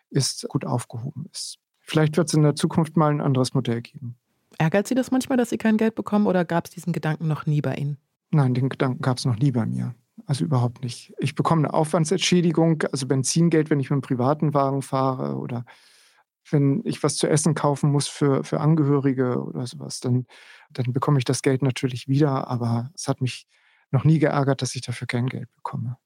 ist, 0.10 0.48
gut 0.50 0.65
aufgehoben 0.65 1.26
ist. 1.32 1.58
Vielleicht 1.80 2.17
wird 2.17 2.28
es 2.28 2.34
in 2.34 2.43
der 2.43 2.56
Zukunft 2.56 2.98
mal 2.98 3.12
ein 3.12 3.22
anderes 3.22 3.54
Modell 3.54 3.82
geben. 3.82 4.17
Ärgert 4.58 4.88
Sie 4.88 4.96
das 4.96 5.12
manchmal, 5.12 5.38
dass 5.38 5.50
Sie 5.50 5.58
kein 5.58 5.78
Geld 5.78 5.96
bekommen 5.96 6.28
oder 6.28 6.43
gab 6.43 6.65
es 6.65 6.72
diesen 6.72 6.93
Gedanken 6.93 7.28
noch 7.28 7.46
nie 7.46 7.62
bei 7.62 7.76
Ihnen? 7.76 7.98
Nein, 8.32 8.54
den 8.54 8.70
Gedanken 8.70 9.02
gab 9.02 9.17
es 9.17 9.26
noch 9.26 9.38
nie 9.38 9.52
bei 9.52 9.65
mir. 9.65 9.96
Also 10.26 10.43
überhaupt 10.43 10.84
nicht. 10.84 11.13
Ich 11.20 11.36
bekomme 11.36 11.62
eine 11.62 11.74
Aufwandsentschädigung, 11.74 12.84
also 12.91 13.08
Benzingeld, 13.08 13.70
wenn 13.70 13.80
ich 13.80 13.89
mit 13.89 13.96
einem 13.96 14.02
privaten 14.02 14.54
Wagen 14.54 14.82
fahre 14.82 15.38
oder 15.38 15.63
wenn 16.51 16.81
ich 16.86 17.03
was 17.03 17.15
zu 17.15 17.27
essen 17.27 17.55
kaufen 17.55 17.91
muss 17.91 18.07
für, 18.07 18.43
für 18.43 18.60
Angehörige 18.60 19.41
oder 19.43 19.65
sowas, 19.65 19.99
dann, 19.99 20.25
dann 20.71 20.93
bekomme 20.93 21.19
ich 21.19 21.25
das 21.25 21.41
Geld 21.41 21.62
natürlich 21.62 22.07
wieder. 22.07 22.47
Aber 22.47 22.91
es 22.95 23.07
hat 23.07 23.21
mich 23.21 23.47
noch 23.91 24.03
nie 24.03 24.19
geärgert, 24.19 24.62
dass 24.62 24.75
ich 24.75 24.81
dafür 24.81 25.07
kein 25.07 25.27
Geld 25.27 25.53
bekomme. 25.55 25.97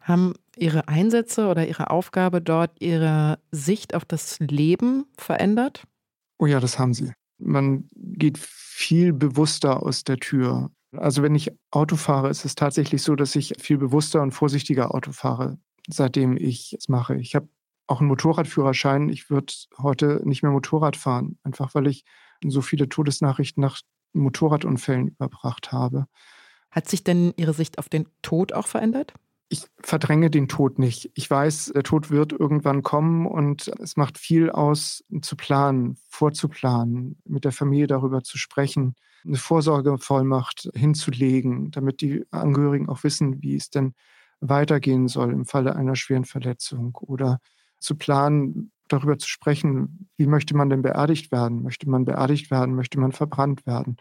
Haben 0.00 0.34
Ihre 0.56 0.88
Einsätze 0.88 1.48
oder 1.48 1.66
Ihre 1.66 1.90
Aufgabe 1.90 2.40
dort 2.40 2.80
Ihre 2.80 3.40
Sicht 3.50 3.94
auf 3.94 4.04
das 4.04 4.38
Leben 4.38 5.06
verändert? 5.18 5.84
Oh 6.38 6.46
ja, 6.46 6.60
das 6.60 6.78
haben 6.78 6.94
sie. 6.94 7.12
Man 7.38 7.88
geht 7.92 8.38
viel 8.38 9.12
bewusster 9.12 9.82
aus 9.82 10.04
der 10.04 10.18
Tür. 10.18 10.70
Also 10.92 11.22
wenn 11.22 11.34
ich 11.34 11.50
Auto 11.70 11.96
fahre, 11.96 12.30
ist 12.30 12.44
es 12.44 12.54
tatsächlich 12.54 13.02
so, 13.02 13.16
dass 13.16 13.34
ich 13.36 13.54
viel 13.58 13.78
bewusster 13.78 14.22
und 14.22 14.32
vorsichtiger 14.32 14.94
Auto 14.94 15.12
fahre, 15.12 15.58
seitdem 15.88 16.36
ich 16.36 16.74
es 16.78 16.88
mache. 16.88 17.16
Ich 17.16 17.34
habe 17.34 17.48
auch 17.86 18.00
einen 18.00 18.08
Motorradführerschein. 18.08 19.08
Ich 19.08 19.30
würde 19.30 19.52
heute 19.78 20.20
nicht 20.24 20.42
mehr 20.42 20.52
Motorrad 20.52 20.96
fahren, 20.96 21.38
einfach 21.42 21.74
weil 21.74 21.86
ich 21.86 22.04
so 22.44 22.60
viele 22.60 22.88
Todesnachrichten 22.88 23.60
nach 23.60 23.80
Motorradunfällen 24.12 25.08
überbracht 25.08 25.72
habe. 25.72 26.06
Hat 26.70 26.88
sich 26.88 27.04
denn 27.04 27.32
Ihre 27.36 27.54
Sicht 27.54 27.78
auf 27.78 27.88
den 27.88 28.08
Tod 28.22 28.52
auch 28.52 28.66
verändert? 28.66 29.14
Ich 29.48 29.64
verdränge 29.80 30.28
den 30.28 30.48
Tod 30.48 30.80
nicht. 30.80 31.10
Ich 31.14 31.30
weiß, 31.30 31.72
der 31.74 31.84
Tod 31.84 32.10
wird 32.10 32.32
irgendwann 32.32 32.82
kommen 32.82 33.26
und 33.26 33.68
es 33.78 33.96
macht 33.96 34.18
viel 34.18 34.50
aus, 34.50 35.04
zu 35.22 35.36
planen, 35.36 35.96
vorzuplanen, 36.08 37.20
mit 37.24 37.44
der 37.44 37.52
Familie 37.52 37.86
darüber 37.86 38.24
zu 38.24 38.38
sprechen, 38.38 38.96
eine 39.24 39.36
Vorsorgevollmacht 39.36 40.68
hinzulegen, 40.74 41.70
damit 41.70 42.00
die 42.00 42.24
Angehörigen 42.32 42.88
auch 42.88 43.04
wissen, 43.04 43.40
wie 43.40 43.54
es 43.54 43.70
denn 43.70 43.94
weitergehen 44.40 45.06
soll 45.06 45.32
im 45.32 45.46
Falle 45.46 45.76
einer 45.76 45.94
schweren 45.94 46.24
Verletzung 46.24 46.96
oder 46.96 47.38
zu 47.78 47.96
planen, 47.96 48.70
darüber 48.88 49.18
zu 49.18 49.28
sprechen, 49.28 50.08
wie 50.16 50.26
möchte 50.26 50.56
man 50.56 50.70
denn 50.70 50.82
beerdigt 50.82 51.32
werden? 51.32 51.62
Möchte 51.62 51.88
man 51.88 52.04
beerdigt 52.04 52.50
werden? 52.50 52.74
Möchte 52.74 53.00
man 53.00 53.12
verbrannt 53.12 53.66
werden? 53.66 53.96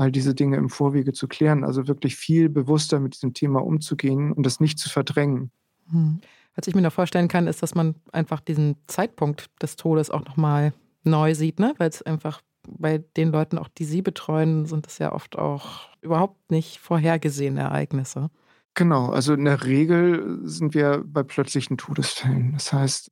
all 0.00 0.10
diese 0.10 0.34
Dinge 0.34 0.56
im 0.56 0.70
Vorwege 0.70 1.12
zu 1.12 1.28
klären, 1.28 1.62
also 1.62 1.86
wirklich 1.86 2.16
viel 2.16 2.48
bewusster 2.48 3.00
mit 3.00 3.14
diesem 3.14 3.34
Thema 3.34 3.62
umzugehen 3.62 4.32
und 4.32 4.46
das 4.46 4.58
nicht 4.58 4.78
zu 4.78 4.88
verdrängen. 4.88 5.50
Hm. 5.90 6.20
Was 6.56 6.66
ich 6.66 6.74
mir 6.74 6.80
noch 6.80 6.92
vorstellen 6.92 7.28
kann, 7.28 7.46
ist, 7.46 7.62
dass 7.62 7.74
man 7.74 7.94
einfach 8.10 8.40
diesen 8.40 8.76
Zeitpunkt 8.86 9.50
des 9.60 9.76
Todes 9.76 10.10
auch 10.10 10.24
nochmal 10.24 10.72
neu 11.04 11.34
sieht, 11.34 11.60
ne? 11.60 11.74
weil 11.76 11.90
es 11.90 12.00
einfach 12.00 12.40
bei 12.66 12.98
den 12.98 13.30
Leuten, 13.30 13.58
auch 13.58 13.68
die 13.68 13.84
Sie 13.84 14.00
betreuen, 14.00 14.64
sind 14.64 14.86
es 14.86 14.96
ja 14.96 15.12
oft 15.12 15.38
auch 15.38 15.90
überhaupt 16.00 16.50
nicht 16.50 16.78
vorhergesehene 16.78 17.60
Ereignisse. 17.60 18.30
Genau, 18.74 19.10
also 19.10 19.34
in 19.34 19.44
der 19.44 19.64
Regel 19.64 20.40
sind 20.44 20.72
wir 20.74 21.02
bei 21.04 21.22
plötzlichen 21.22 21.76
Todesfällen. 21.76 22.52
Das 22.52 22.72
heißt, 22.72 23.10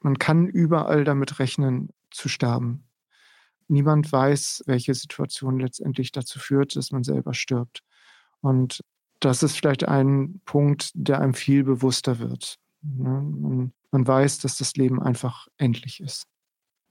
man 0.00 0.18
kann 0.18 0.46
überall 0.46 1.04
damit 1.04 1.38
rechnen, 1.38 1.90
zu 2.10 2.28
sterben. 2.28 2.84
Niemand 3.68 4.10
weiß, 4.10 4.64
welche 4.66 4.94
Situation 4.94 5.58
letztendlich 5.58 6.12
dazu 6.12 6.38
führt, 6.38 6.76
dass 6.76 6.92
man 6.92 7.02
selber 7.02 7.34
stirbt. 7.34 7.82
Und 8.40 8.80
das 9.20 9.42
ist 9.42 9.56
vielleicht 9.56 9.88
ein 9.88 10.40
Punkt, 10.44 10.90
der 10.94 11.20
einem 11.20 11.34
viel 11.34 11.64
bewusster 11.64 12.18
wird. 12.18 12.58
Ne? 12.82 13.72
Man 13.90 14.06
weiß, 14.06 14.38
dass 14.40 14.58
das 14.58 14.76
Leben 14.76 15.02
einfach 15.02 15.48
endlich 15.58 16.00
ist. 16.00 16.24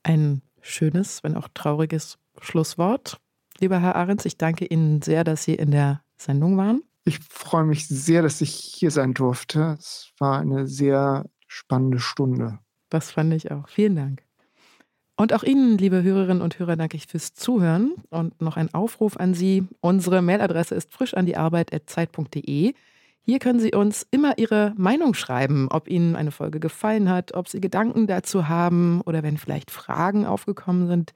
Ein 0.04 0.42
schönes, 0.62 1.24
wenn 1.24 1.36
auch 1.36 1.48
trauriges 1.54 2.18
Schlusswort. 2.42 3.18
Lieber 3.60 3.80
Herr 3.80 3.96
Ahrens, 3.96 4.26
ich 4.26 4.38
danke 4.38 4.66
Ihnen 4.66 5.02
sehr, 5.02 5.24
dass 5.24 5.44
Sie 5.44 5.56
in 5.56 5.72
der 5.72 6.04
Sendung 6.18 6.58
waren. 6.58 6.82
Ich 7.06 7.20
freue 7.20 7.64
mich 7.64 7.88
sehr, 7.88 8.24
dass 8.24 8.42
ich 8.42 8.54
hier 8.56 8.92
sein 8.92 9.14
durfte. 9.14 9.78
Es 9.80 10.12
war 10.18 10.40
eine 10.40 10.68
sehr 10.68 11.30
spannende 11.48 12.00
Stunde. 12.00 12.60
Das 12.96 13.12
fand 13.12 13.34
ich 13.34 13.52
auch. 13.52 13.68
Vielen 13.68 13.98
Dank. 13.98 14.24
Und 15.18 15.34
auch 15.34 15.44
Ihnen, 15.44 15.78
liebe 15.78 16.02
Hörerinnen 16.02 16.42
und 16.42 16.60
Hörer, 16.60 16.78
danke 16.78 16.96
ich 16.96 17.08
fürs 17.08 17.34
Zuhören. 17.34 17.94
Und 18.10 18.42
noch 18.42 18.56
ein 18.56 18.74
Aufruf 18.74 19.18
an 19.18 19.34
Sie. 19.34 19.68
Unsere 19.82 20.22
Mailadresse 20.22 20.76
ist 20.76 20.94
frisch 20.94 21.14
an 21.14 21.26
die 21.26 21.36
Arbeit.zeit.de. 21.36 22.74
Hier 23.22 23.40
können 23.40 23.60
Sie 23.60 23.74
uns 23.74 24.08
immer 24.12 24.38
Ihre 24.38 24.74
Meinung 24.78 25.14
schreiben, 25.14 25.68
ob 25.70 25.90
Ihnen 25.90 26.16
eine 26.16 26.32
Folge 26.32 26.62
gefallen 26.62 27.10
hat, 27.10 27.34
ob 27.34 27.50
Sie 27.50 27.60
Gedanken 27.60 28.08
dazu 28.08 28.48
haben 28.48 29.02
oder 29.02 29.24
wenn 29.24 29.38
vielleicht 29.38 29.72
Fragen 29.72 30.26
aufgekommen 30.26 30.88
sind. 30.88 31.14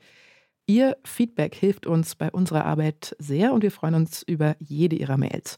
Ihr 0.65 0.98
Feedback 1.06 1.56
hilft 1.56 1.86
uns 1.86 2.15
bei 2.15 2.30
unserer 2.30 2.65
Arbeit 2.65 3.15
sehr 3.20 3.54
und 3.54 3.63
wir 3.63 3.72
freuen 3.72 3.96
uns 3.96 4.22
über 4.24 4.58
jede 4.60 4.98
Ihrer 4.98 5.15
Mails. 5.15 5.58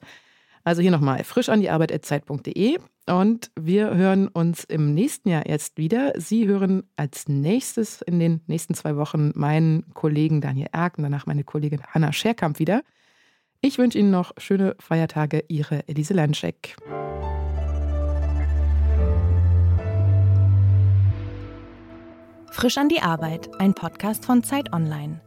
Also 0.63 0.81
hier 0.81 0.91
nochmal 0.91 1.23
frisch 1.23 1.49
an 1.49 1.61
die 1.61 1.69
Arbeit.zeit.de 1.69 2.77
und 3.07 3.51
wir 3.59 3.95
hören 3.95 4.27
uns 4.27 4.63
im 4.63 4.93
nächsten 4.93 5.29
Jahr 5.29 5.45
erst 5.45 5.77
wieder. 5.77 6.13
Sie 6.17 6.47
hören 6.47 6.83
als 6.95 7.27
nächstes 7.27 8.01
in 8.01 8.19
den 8.19 8.41
nächsten 8.47 8.73
zwei 8.73 8.95
Wochen 8.95 9.31
meinen 9.35 9.91
Kollegen 9.93 10.41
Daniel 10.41 10.67
Erk 10.71 10.97
und 10.97 11.03
danach 11.03 11.25
meine 11.25 11.43
Kollegin 11.43 11.81
Hanna 11.83 12.13
Scherkamp 12.13 12.59
wieder. 12.59 12.83
Ich 13.61 13.77
wünsche 13.77 13.97
Ihnen 13.97 14.11
noch 14.11 14.31
schöne 14.37 14.75
Feiertage. 14.79 15.43
Ihre 15.47 15.87
Elise 15.87 16.13
Landscheck. 16.13 16.75
Frisch 22.51 22.77
an 22.77 22.89
die 22.89 23.01
Arbeit, 23.01 23.49
ein 23.59 23.73
Podcast 23.73 24.25
von 24.25 24.43
Zeit 24.43 24.73
Online. 24.73 25.21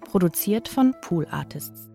Produziert 0.00 0.68
von 0.68 0.94
Pool 1.00 1.26
Artists. 1.30 1.90